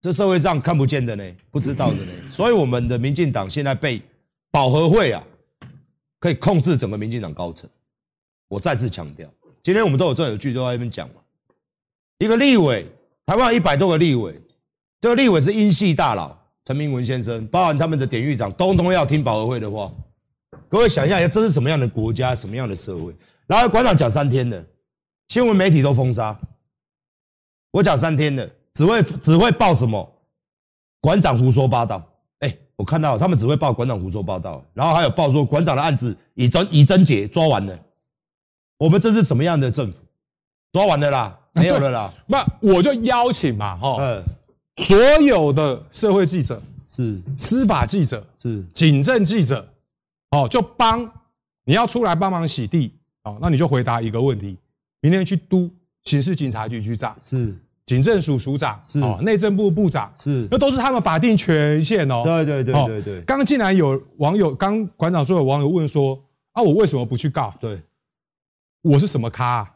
[0.00, 4.02] 这社会上看不见的呢，不知道的呢，所以我们的民进党现在被
[4.50, 5.22] 保和会啊，
[6.18, 7.70] 可以控制整个民进党高层。
[8.48, 9.32] 我再次强调，
[9.62, 11.14] 今天我们都有证有据都在那边讲嘛。
[12.18, 12.86] 一个立委，
[13.26, 14.40] 台湾一百多个立委，
[15.00, 19.92] 这个立委是英系大佬陈明文先生，包含他们的典狱长，通通要听保和会的话。
[20.68, 23.14] 各位想一下，这是什么样的国家，什么样的社会？
[23.46, 24.64] 然后馆长讲三天的，
[25.28, 26.36] 新闻媒体都封杀。
[27.70, 30.12] 我讲三天的，只会只会报什么？
[31.00, 32.04] 馆长胡说八道。
[32.40, 37.78] 哎，我看到他们只会报馆长胡说八道，然后还有报说馆长的案子已侦已侦结抓完了。
[38.82, 40.02] 我们这是什么样的政府？
[40.72, 42.12] 抓完了啦，没有了啦。
[42.26, 44.24] 那我就邀请嘛，哈，嗯，
[44.78, 49.68] 所有的社会记者是司法记者是警政记者，
[50.30, 51.08] 哦，就帮
[51.64, 54.56] 你要出来帮忙洗地，哦，那你就回答一个问题，
[55.00, 55.70] 明天去督。
[56.04, 57.54] 刑事警察局局长是，
[57.86, 62.22] 警政署署长是，哦，内政部部长是，那都是他们法定权限哦。
[62.24, 63.20] 对对对对对。
[63.20, 66.20] 刚进来有网友，刚馆长说有网友问说
[66.50, 67.54] 啊，我为什么不去告？
[67.60, 67.80] 对，
[68.82, 69.74] 我是什么咖啊？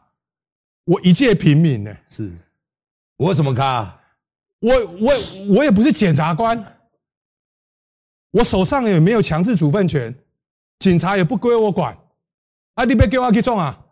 [0.85, 1.97] 我一介平民呢？
[2.07, 2.31] 是，
[3.17, 4.01] 我什么咖啊？
[4.59, 5.13] 我我
[5.55, 6.77] 我也不是检察官，
[8.31, 10.13] 我手上也没有强制处分权，
[10.79, 11.97] 警察也不归我管。
[12.75, 13.85] 啊，你别给我去撞啊！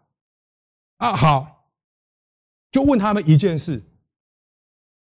[0.98, 1.52] 啊，好。
[2.72, 3.82] 就问他们一件事，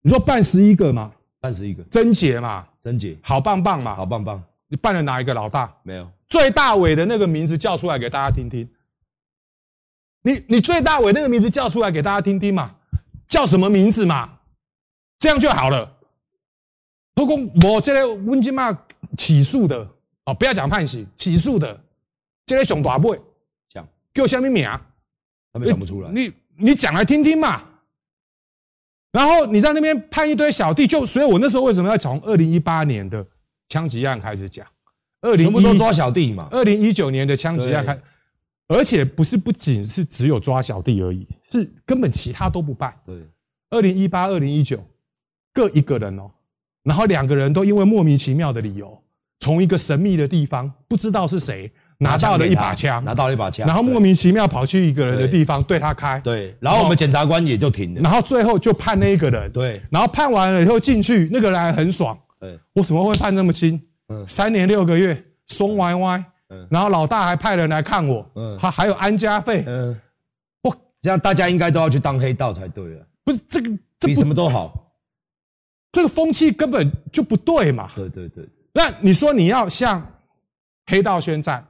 [0.01, 1.11] 你说办十一个吗？
[1.41, 2.65] 办十一个，贞洁嘛？
[2.79, 3.95] 贞洁，好棒棒嘛？
[3.95, 4.41] 好棒棒。
[4.67, 5.75] 你办了哪一个老大？
[5.83, 6.09] 没有。
[6.29, 8.67] 最大尾的那个名字叫出来给大家听听。
[10.25, 12.75] 你你最大伟那个名字叫出来给大家听听嘛？
[13.27, 14.39] 叫什么名字嘛？
[15.19, 15.97] 这样就好了。
[17.13, 18.77] 不过我这个温金嘛
[19.17, 19.87] 起诉的
[20.25, 21.79] 哦，不要讲判刑，起诉的
[22.45, 23.21] 这个熊大尾，
[23.73, 24.67] 讲给我下面名，
[25.53, 26.09] 他们讲不出来。
[26.11, 26.33] 你。
[26.57, 27.61] 你讲来听听嘛，
[29.11, 33.27] 然后你在那边判一堆小弟，就所以，我那时候为什么要从二零一八年的
[33.67, 34.65] 枪击案开始讲？
[35.19, 36.47] 二零全部都抓小弟嘛？
[36.51, 37.99] 二零一九年的枪击案开，
[38.67, 42.93] 而且不是不仅是只有抓小弟而已，是根本其他都不办。
[43.05, 43.15] 对，
[43.69, 44.83] 二零一八、二零一九
[45.53, 46.31] 各一个人哦，
[46.83, 49.01] 然后两个人都因为莫名其妙的理由，
[49.39, 51.71] 从一个神秘的地方不知道是谁。
[51.97, 63.81] 拿到了一把枪，拿到了一把枪，然后莫名其妙跑去一个人的地方对他开，对，然后我们检察官也就停了，然后最后就判那一个人，对，然后判完了以后进去，那个人还很爽，对，我怎么会判这么轻？
[64.09, 66.21] 嗯，三年六个月，松歪歪，
[66.55, 69.99] 嗯，然后老大还派人来看我，嗯，他还有安家费，嗯，
[70.61, 74.93] 哇，这样大家应该都要去当黑道才对啊，不是这个，这比什么都好，
[75.91, 80.05] 这个风气根本就不对嘛，对对对，那你说你要向
[80.85, 81.67] 黑道宣战？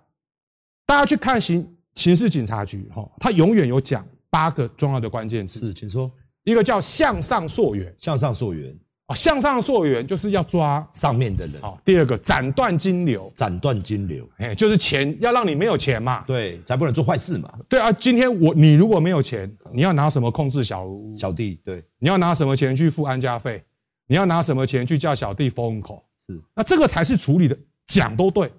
[0.85, 5.59] 大家去看刑刑事警察局，哈，他永远有讲八个重要的关键词。
[5.61, 6.11] 是，请说。
[6.43, 8.71] 一个叫向上溯源，向上溯源
[9.07, 11.61] 啊，向上溯源就是要抓上面的人。
[11.61, 17.53] 好，第二个斩断金流，斩断金流，哎，就是钱要让你没有钱嘛，对，才不能做坏事嘛。
[17.69, 21.59] 对啊，今天我你如果没有钱，你要拿什么控制小小弟？
[21.63, 23.63] 对，你要拿什么钱去付安家费？
[24.07, 26.03] 你要拿什么钱去叫小弟封口？
[26.25, 28.51] 是，那这个才是处理的，讲都对。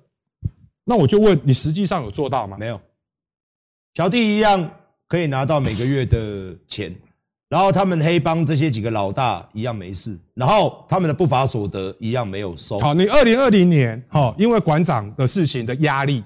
[0.85, 2.57] 那我就问你，实际上有做到吗？
[2.57, 2.81] 没有，
[3.95, 4.71] 小弟一样
[5.09, 6.95] 可以拿到每个月的钱，
[7.49, 12.81] 然后他们黑帮这些几个老大一样没事，然后他们的不法所得一样没有收。
[12.81, 16.25] 好，你二零二零年，好，因为馆长的事情的压力，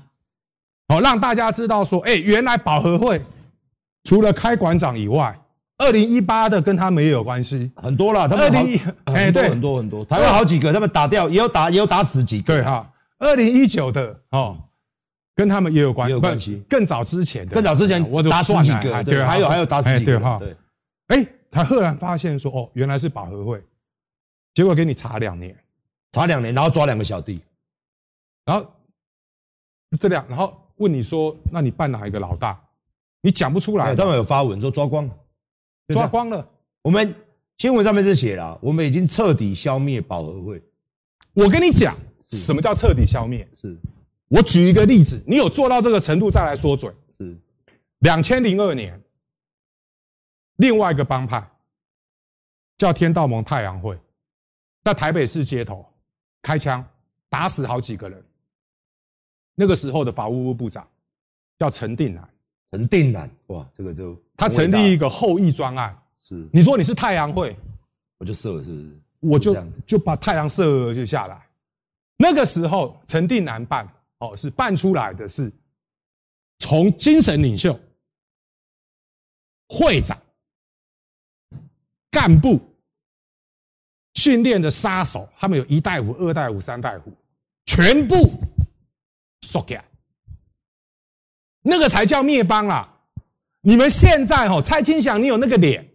[0.89, 3.21] 好，让大家知道说，哎，原来保和会
[4.05, 5.39] 除了开馆长以外，
[5.77, 8.51] 二零一八的跟他们也有关系，很多啦，他们
[9.05, 12.91] 好，很多很多很多，台湾好几个，他们打掉也有打也有打死几个，对哈。
[13.19, 14.57] 二零一九的哦，
[15.37, 16.63] 跟他们也有关也有关系。
[16.67, 20.41] 更早之前的，更早之前我都打死几个，对，还有还有打死几个，哈。
[21.11, 23.63] 对，哎，他赫然发现说，哦，原来是保和会，
[24.55, 25.57] 结果给你查两年，
[26.13, 27.41] 查两年，然后抓两个小弟，
[28.45, 28.67] 然后
[29.99, 32.59] 这两，然后问你说，那你办哪一个老大？
[33.23, 33.95] 你讲不出来。
[33.95, 35.15] 他们有发文说抓光了，
[35.89, 36.49] 抓光了。
[36.83, 37.15] 我们
[37.59, 40.63] 新闻上面是写了，我们已经彻底消灭保和会。
[41.35, 41.95] 我跟你讲。
[42.31, 43.45] 什么叫彻底消灭？
[43.61, 43.77] 是，
[44.29, 46.89] 我举一个例子，你有做到这个程度再来说嘴。
[47.19, 47.37] 是，
[47.99, 49.03] 两千零二年，
[50.61, 51.51] 另外一个帮派
[52.77, 53.99] 叫天道盟太阳会，
[54.85, 55.85] 在台北市街头
[56.43, 56.87] 开枪
[57.31, 58.23] 打死好几个人。
[59.55, 60.87] 那个时候的法务部部长
[61.59, 62.29] 叫陈定南，
[62.71, 65.99] 陈定南，哇，这个就他成立一个后裔专案。
[66.19, 67.57] 是，你说你是太阳会，
[68.19, 69.01] 我就射了，是不是？
[69.21, 69.57] 我就
[69.87, 71.47] 就把太阳射就下来。
[72.19, 73.89] 那个时候，陈定南办
[74.19, 75.51] 哦，是办出来的是
[76.59, 77.79] 从精神领袖、
[79.69, 80.19] 会长、
[82.11, 82.61] 干部
[84.15, 87.13] 训练的杀手，他们有一代虎、二代虎、三代虎，
[87.67, 88.31] 全部
[89.43, 89.85] 收起来，
[91.63, 93.01] 那个才叫灭帮啊！
[93.63, 95.95] 你们现在哦，蔡清祥，你有那个脸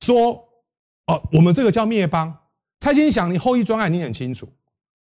[0.00, 0.32] 说
[1.06, 2.48] 哦，我们这个叫灭帮？
[2.80, 4.48] 蔡清祥，你后翼专案你很清楚，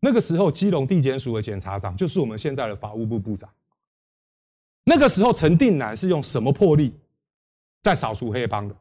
[0.02, 3.50] 那个时候基隆地检署的检察长就是我们现在的法务部部长。
[4.86, 6.94] 那个时候陈定南是用什么魄力
[7.84, 8.76] 在扫除黑帮的？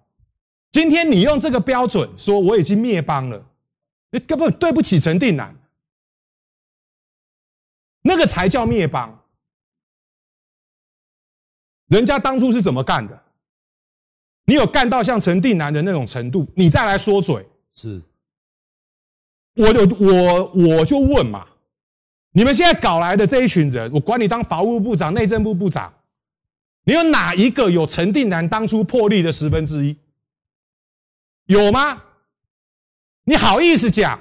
[0.71, 3.45] 今天你用这个标准说我已经灭帮了，
[4.11, 5.55] 你根本对不起陈定南，
[8.01, 9.21] 那个才叫灭帮。
[11.89, 13.23] 人家当初是怎么干的？
[14.45, 18.01] 你有干到像陈定南的那种程度，你再来说嘴，是，
[19.55, 21.47] 我就我我就问嘛，
[22.33, 25.93] 你们现在搞来的这一群人，我管你当法务部长、内政部部长，
[26.85, 29.97] 你有哪一个有陈定南当初破例的十分之一？
[31.47, 32.03] 有吗？
[33.25, 34.21] 你好意思讲？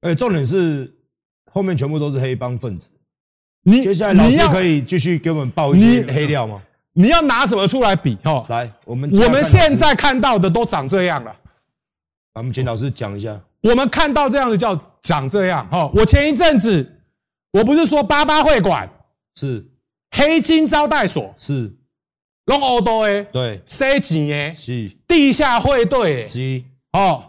[0.00, 0.94] 哎，重点是
[1.50, 2.90] 后面全部都是黑帮分子。
[3.62, 6.62] 你接下来老师可以继续给我们爆一些黑料吗？
[6.92, 8.14] 你要拿什么出来比？
[8.22, 11.34] 哈，来，我们我们现在看到的都长这样了。
[12.34, 13.40] 我们请老师讲一下。
[13.62, 15.68] 我们看到这样的叫长这样。
[15.68, 17.00] 哈，我前一阵子
[17.50, 18.88] 我不是说八八会馆
[19.34, 19.66] 是
[20.10, 21.76] 黑金招待所是。
[22.48, 24.88] 弄欧多诶，对，塞钱诶，是。
[25.08, 26.62] 地下汇兑是。
[26.92, 27.24] 哦，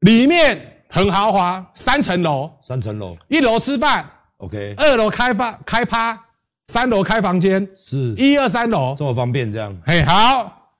[0.00, 4.08] 里面很豪华，三层楼，三层楼，一楼吃饭。
[4.36, 6.22] OK，二楼开发开趴，
[6.66, 8.14] 三楼开房间，是。
[8.16, 8.94] 一二三楼。
[8.94, 9.74] 这么方便这样。
[9.86, 10.74] 嘿，好，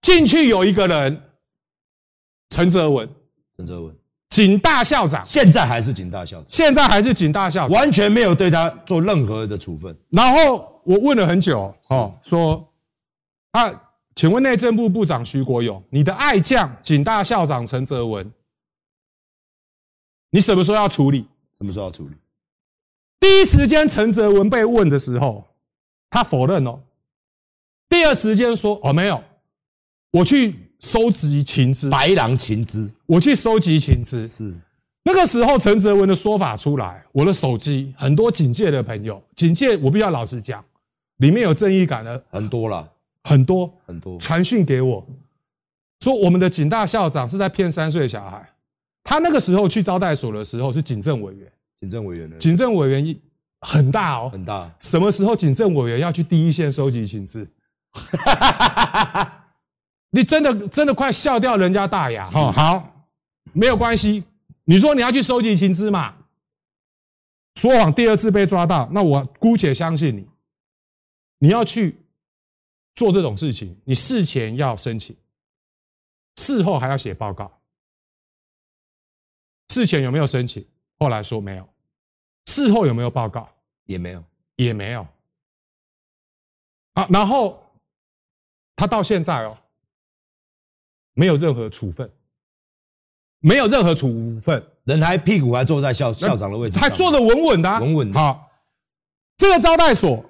[0.00, 1.22] 进去有一个人，
[2.48, 3.06] 陈泽文，
[3.54, 3.94] 陈泽文，
[4.30, 9.96] 警大校长，现在还是警大校长，现在还是警大校长，完全没有对他做任何的处分。
[10.10, 12.72] 然后我问了很久，哦，说
[13.52, 18.32] 啊，请问内政部部长徐国勇，你的爱将警大校长陈泽文，
[20.30, 21.26] 你什么时候要处理？
[21.58, 22.14] 什么时候要处理？
[23.18, 25.44] 第一时间，陈泽文被问的时候，
[26.08, 26.80] 他否认哦。
[27.88, 29.22] 第二时间说：“哦，没有，
[30.12, 34.54] 我去收集情资，白狼情资，我去收集情资。”是
[35.04, 40.62] 那个时候，陈泽文的说法出来，我的手机很多警界的朋友，警界我必须要老实讲，
[41.16, 42.86] 里面有正义感的很多了，
[43.24, 45.06] 很多很多传讯给我，
[46.00, 48.46] 说我们的警大校长是在骗三岁小孩。
[49.02, 51.50] 他那个时候去招待所的时候是警政委员。
[51.80, 52.36] 警政委员呢？
[52.38, 53.18] 警政委员
[53.62, 54.70] 很大哦，很大。
[54.80, 57.48] 什么时候警政委员要去第一线收集情资？
[60.10, 62.52] 你真的真的快笑掉人家大牙哦！
[62.52, 63.08] 好，
[63.52, 64.24] 没有关系。
[64.64, 66.16] 你说你要去收集情资嘛？
[67.54, 70.28] 说谎第二次被抓到，那我姑且相信你。
[71.38, 71.98] 你要去
[72.94, 75.16] 做这种事情，你事前要申请，
[76.36, 77.50] 事后还要写报告。
[79.68, 80.66] 事前有没有申请？
[80.98, 81.68] 后来说没有，
[82.46, 83.48] 事后有没有报告？
[83.84, 84.24] 也没有，
[84.56, 85.06] 也没有。
[86.94, 87.60] 啊，然后
[88.76, 89.56] 他到现在哦，
[91.14, 92.10] 没有任何处分，
[93.40, 98.18] 没有任何处分，人还屁股还坐在校校长的位置上，还坐得稳稳的，稳稳的。
[98.18, 98.50] 好，
[99.36, 100.24] 这个招待所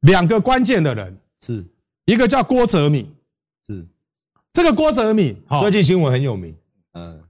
[0.00, 1.64] 两个关键的人是
[2.04, 3.12] 一个叫郭哲敏，
[3.66, 3.86] 是
[4.52, 6.56] 这个郭哲敏，最近新闻很有名，
[6.92, 7.24] 嗯，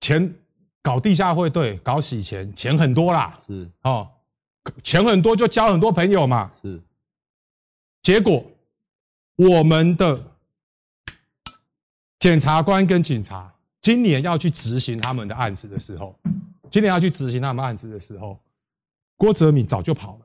[0.00, 0.34] 钱。
[0.84, 3.34] 搞地下汇兑，搞洗钱，钱很多啦。
[3.40, 4.06] 是哦，
[4.82, 6.50] 钱很多就交很多朋友嘛。
[6.52, 6.78] 是，
[8.02, 8.44] 结果
[9.36, 10.22] 我们的
[12.24, 13.52] 检察官跟警察
[13.82, 16.18] 今年要去执行他们的案子的时候，
[16.70, 18.40] 今年要去执行他们案子的时候，
[19.14, 20.20] 郭哲敏早就跑了，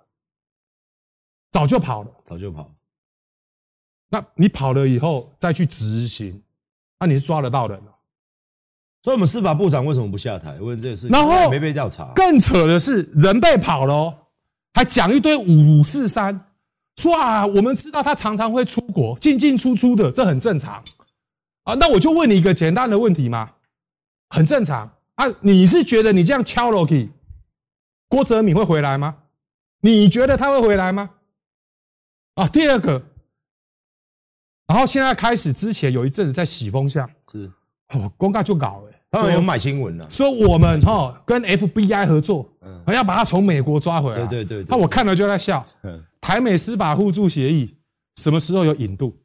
[1.51, 2.71] 早就跑了，早就跑了。
[4.07, 6.41] 那你跑了以后再去执行，
[7.01, 7.93] 那你是抓得到人了。
[9.03, 10.57] 所以，我们司法部长为什么不下台？
[10.61, 12.13] 问这个事情，然后没被调查。
[12.15, 14.17] 更扯的是，人被跑了哦，
[14.73, 16.47] 还讲一堆五四三，
[16.95, 20.81] 说啊，我们知道他常常会出国，进进出出的，这很正常
[21.69, 21.77] 啊。
[21.79, 23.51] 那我就问你一个简单的问题嘛，
[24.29, 25.25] 很正常啊。
[25.41, 27.11] 你是觉得你这样敲楼梯，
[28.07, 29.17] 郭哲敏会回来吗？
[29.81, 31.11] 你觉得他会回来吗？
[32.35, 33.01] 啊，第二个，
[34.67, 37.51] 然后现在开始之前有一阵子在洗风向，是。
[37.93, 44.27] 哦，公告就搞哎，他们有买新闻了，说我们哈跟 FBI 合作，嗯，要把他从美国抓回来。
[44.27, 45.65] 对对对，那我看了就在笑。
[45.83, 47.75] 嗯，台美司法互助协议
[48.17, 49.17] 什么时候有引渡？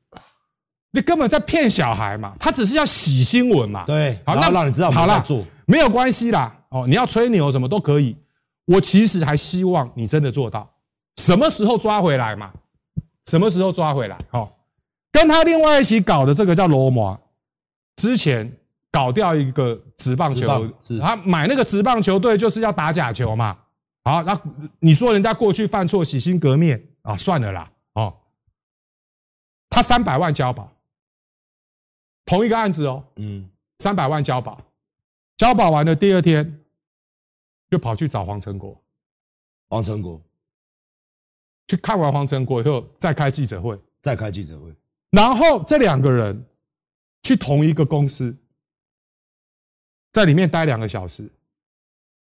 [0.94, 3.84] 你根本在骗小孩嘛，他只是要洗新闻嘛。
[3.84, 6.56] 对，好，那让你知道好了，做没有关系啦。
[6.68, 8.16] 哦，你要吹牛什么都可以。
[8.66, 10.70] 我其实还希望你真的做到，
[11.16, 12.52] 什么时候抓回来嘛？
[13.26, 14.16] 什么时候抓回来？
[14.30, 14.48] 哦，
[15.10, 17.20] 跟他另外一起搞的这个叫罗摩。
[17.96, 18.56] 之前
[18.92, 20.46] 搞掉一个职棒球，
[21.00, 23.56] 他买那个职棒球队就是要打假球嘛。
[24.04, 24.40] 好，那
[24.78, 27.68] 你说人家过去犯错洗心革面啊，算了啦。
[27.94, 28.14] 哦，
[29.70, 30.72] 他三百万交保，
[32.26, 33.48] 同一个案子哦，嗯，
[33.78, 34.60] 三百万交保，
[35.36, 36.60] 交保完了第二天，
[37.70, 38.80] 就跑去找黄成国，
[39.68, 40.20] 黄成国。
[41.66, 44.70] 去看完黄成国以后再开记者会，再开记者会，
[45.08, 46.44] 然后这两个人
[47.22, 48.36] 去同一个公司，
[50.12, 51.26] 在里面待两个小时。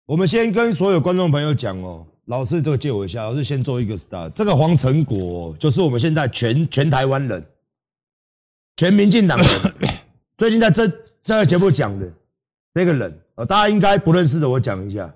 [0.06, 4.30] 我们先跟所有观众朋友讲哦，老师这个借我一下，老师先做一个 start。
[4.30, 7.46] 这个黄成国就是我们现在全全台湾人、
[8.76, 9.46] 全民进党人
[10.38, 10.86] 最近在这
[11.24, 12.10] 这个节目讲的
[12.72, 15.12] 那个人啊，大家应该不认识的，我讲一下，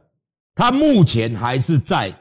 [0.52, 2.12] 他目前还是在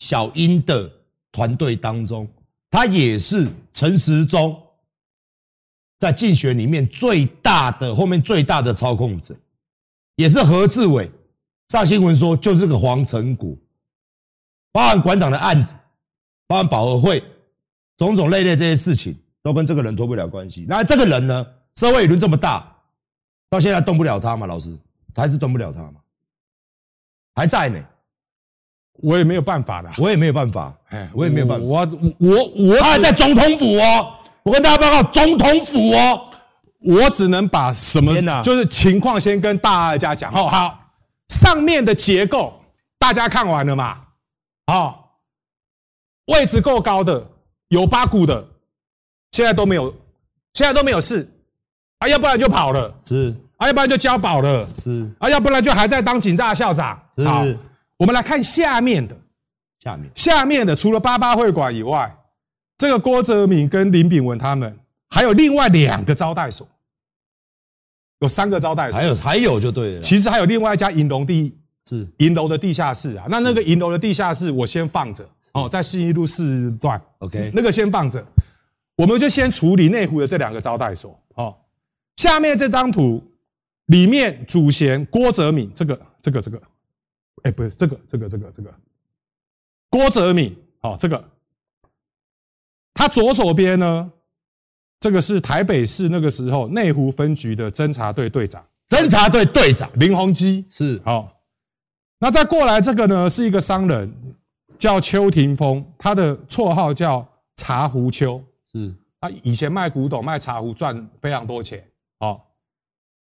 [0.00, 0.90] 小英的
[1.30, 2.28] 团队当中，
[2.68, 4.60] 他也是陈时中
[6.00, 9.36] 在竞选里面最大的后面最大的操控者，
[10.16, 11.08] 也是何志伟。
[11.68, 13.56] 上新闻说，就是个黄成谷，
[14.72, 15.76] 包含馆长的案子，
[16.46, 17.22] 包含保和会，
[17.98, 20.64] 种种类类这些事情，都跟这个人脱不了关系。
[20.66, 21.46] 那这个人呢，
[21.78, 22.66] 社会舆论这么大，
[23.48, 24.48] 到现在动不了他嘛？
[24.48, 24.76] 老师，
[25.14, 26.00] 还是动不了他嘛？
[27.36, 27.80] 还在呢，
[28.94, 31.64] 我也没有办法的，我也没有办法，哎，我也没有办法。
[31.64, 31.78] 我
[32.18, 36.28] 我我，他还在总统府哦，我跟大家报告，总统府哦，
[36.80, 38.12] 我只能把什么
[38.42, 40.84] 就是情况先跟大家讲哦，好。
[41.28, 42.60] 上面的结构
[42.98, 44.04] 大家看完了嘛？
[44.66, 44.98] 哦，
[46.26, 47.24] 位置够高的
[47.68, 48.48] 有八股的，
[49.30, 49.94] 现在都没有，
[50.54, 51.30] 现在都没有事
[51.98, 57.00] 啊，要不然就跑了，是啊，要不然就交保了，是啊，要不然就还在当警大校长。
[57.14, 57.44] 是，好，
[57.96, 59.16] 我们来看下面的，
[59.82, 62.16] 下面下面的除了八八会馆以外，
[62.76, 64.78] 这个郭哲敏跟林炳文他们
[65.10, 66.66] 还有另外两个招待所。
[68.20, 70.00] 有三个招待所，还有还有就对了。
[70.00, 71.56] 其实还有另外一家银龙地
[71.88, 73.26] 是银楼的地下室啊。
[73.28, 77.00] 那那个银楼的地下室我先放着哦，在信义路四段。
[77.18, 78.24] OK，那个先放着，
[78.96, 81.56] 我们就先处理内湖的这两个招待所哦。
[82.18, 83.22] 下面这张图
[83.86, 86.60] 里面主嫌郭哲敏，这个这个这个，
[87.44, 88.74] 哎，不是这个这个这个这个。
[89.88, 91.30] 郭哲敏哦，这个。
[92.92, 94.12] 他左手边呢？
[94.98, 99.88] 这个是台北市那个时候内湖分局的侦查队队长，侦查队队长。
[99.94, 100.66] 林鸿基。
[100.70, 101.00] 是。
[101.04, 101.40] 好。
[102.18, 104.12] 那再过来这个呢，是一个商人，
[104.76, 107.24] 叫邱廷峰，他的绰号叫
[107.56, 108.92] 茶壶邱，是。
[109.20, 111.88] 他以前卖古董、卖茶壶赚非常多钱。
[112.18, 112.50] 好，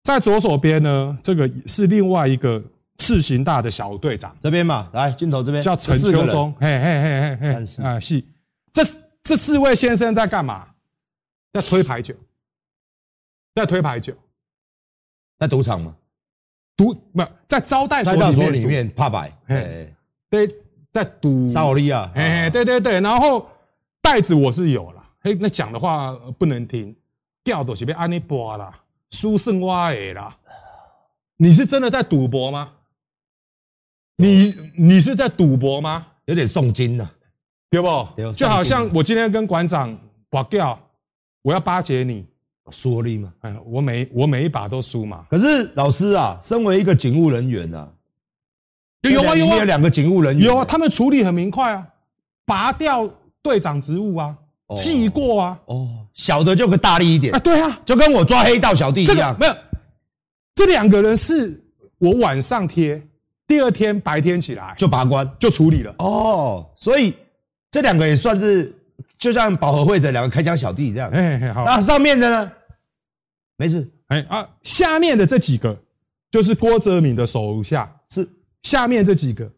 [0.03, 2.63] 在左手边呢，这个是另外一个
[2.97, 8.23] 事情大的小队长，这边嘛，来镜头这边叫陈秋忠，嘿嘿嘿嘿嘿，啊是，
[8.73, 8.83] 这
[9.23, 10.67] 这四位先生在干嘛？
[11.53, 12.13] 在推牌九，
[13.55, 14.13] 在推牌九，
[15.39, 15.95] 在赌场吗？
[16.75, 19.91] 赌不在招待所里面，里面怕牌，哎，
[20.29, 20.47] 对，
[20.91, 23.49] 在赌萨利亚，哎，对对对，然后
[24.01, 26.95] 袋子我是有了，嘿，那讲的话不能听，
[27.43, 28.79] 掉都是被安尼播啦，
[29.17, 30.37] 输胜挖诶啦，
[31.37, 32.71] 你是真的在赌博吗？
[34.17, 36.05] 你你是在赌博吗？
[36.25, 37.09] 有点诵经呢，
[37.71, 37.87] 对不？
[38.33, 39.97] 就好像我今天跟馆长
[40.29, 40.79] 拔掉。
[41.41, 42.25] 我要巴结你，
[42.71, 43.33] 说力吗？
[43.39, 45.25] 哎，我每我每一把都输嘛。
[45.29, 47.89] 可是老师啊，身为一个警务人员啊，
[49.01, 51.87] 有啊有啊，有两个警务人员有啊，他们处理很明快啊，
[52.45, 53.09] 拔掉
[53.41, 54.37] 队长职务啊，
[54.75, 55.59] 记过啊。
[55.65, 59.35] 哦，小的就可大力一点啊，对啊，就跟我抓黑道小弟一样。
[59.39, 59.55] 没有，
[60.55, 61.63] 这两个人是
[61.99, 63.01] 我晚上贴，
[63.47, 65.95] 第二天白天起来就拔关就处理了。
[65.99, 67.13] 哦，所以
[67.71, 68.73] 这两个也算是。
[69.19, 71.63] 就像保和会的两个开枪小弟这样，哎，好。
[71.63, 72.51] 那上面的呢？
[73.55, 75.75] 没事，哎啊，下面的这几个
[76.29, 78.27] 就是郭哲敏的手下，是
[78.61, 79.51] 下面这几个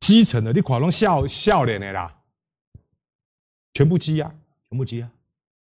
[0.00, 2.12] 基层的，你垮拢笑笑脸的啦，
[3.78, 4.28] 全部积压，
[4.68, 5.06] 全部积压！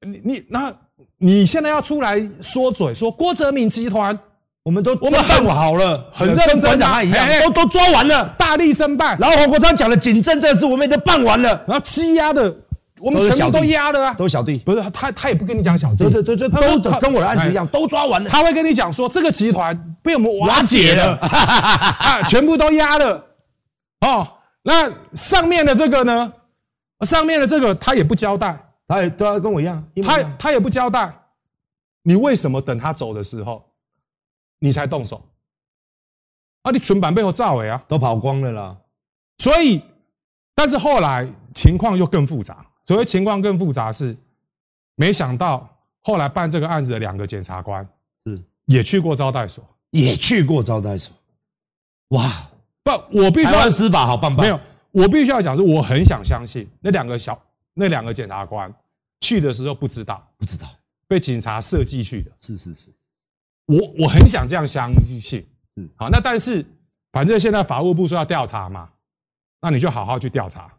[0.07, 0.71] 你你那
[1.17, 4.19] 你现在要出来说嘴，说郭哲铭集团，
[4.63, 9.17] 我们都我们办好了，很认真，馆长一样，都都抓完了，大力侦办。
[9.19, 12.55] 然后黄国昌讲的警政这事，我们也都办完了，然后积压的。
[13.01, 18.29] 我们全部都压了啊，都是小弟，不是他，他也不跟你讲小弟，对对对，都跟我的案子一样，都抓完了。
[18.29, 23.25] 他会跟你讲说，这个集团被我们瓦解了， 啊，全部都压了。
[24.03, 24.29] 哦，
[24.63, 26.31] 那上面的这个呢？
[27.01, 31.13] 上面的这个他也不交代，他也都要跟我一样，他他也不交代。
[32.03, 33.65] 你为什么等他走的时候，
[34.59, 35.27] 你才动手？
[36.63, 38.77] 啊，你存版背后造伪啊，都跑光了啦。
[39.39, 39.83] 所以，
[40.55, 42.65] 但是后来情况又更复杂。
[42.87, 44.17] 所谓情况更复杂是，
[44.95, 45.69] 没想到
[46.03, 47.87] 后来办这个案子的两个检察官
[48.25, 51.15] 是也去过招待所，也去过招待所。
[52.09, 52.51] 哇，
[52.83, 54.45] 不，我必须要司法好棒棒。
[54.45, 54.61] 没有，
[54.95, 57.41] 我必须要讲是，我很想相信那两个小
[57.75, 58.73] 那两个检察官
[59.21, 60.69] 去的时候不知道，不知道
[61.09, 62.31] 被警察设计去的。
[62.39, 62.91] 是是是，
[63.67, 65.45] 我我很想这样相信。
[65.75, 66.65] 是好，那但是
[67.11, 68.89] 反正现在法务部说要调查嘛，
[69.61, 70.73] 那你就好好去调查。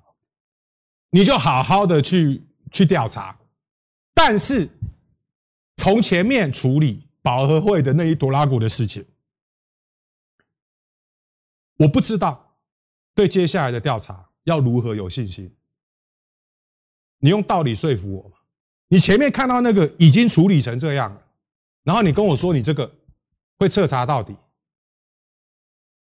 [1.09, 2.41] 你就好好的去
[2.71, 3.37] 去调查。
[4.13, 4.69] 但是
[5.75, 9.05] 从前面处理保和会的那一朵拉古的事情，
[11.77, 12.44] 我不知道
[13.15, 15.51] 对接下来的调查要如何有信心。
[17.19, 18.35] 你用道理说服我嘛？
[18.89, 21.17] 你前面看到那个已经处理成这样，
[21.83, 22.91] 然后你跟我说你这个
[23.57, 24.35] 会彻查到底，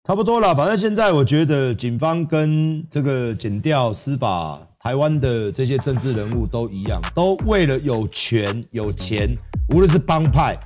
[0.05, 0.55] 差不多了。
[0.55, 9.29] 反正现在我觉得警方跟这个检调司法，台湾的这些政治人物都一样，都为了有权有钱，
[9.69, 10.57] 无论是帮派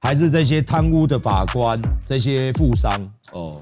[0.00, 2.92] 还是这些贪污的法官、这些富商
[3.32, 3.60] 哦。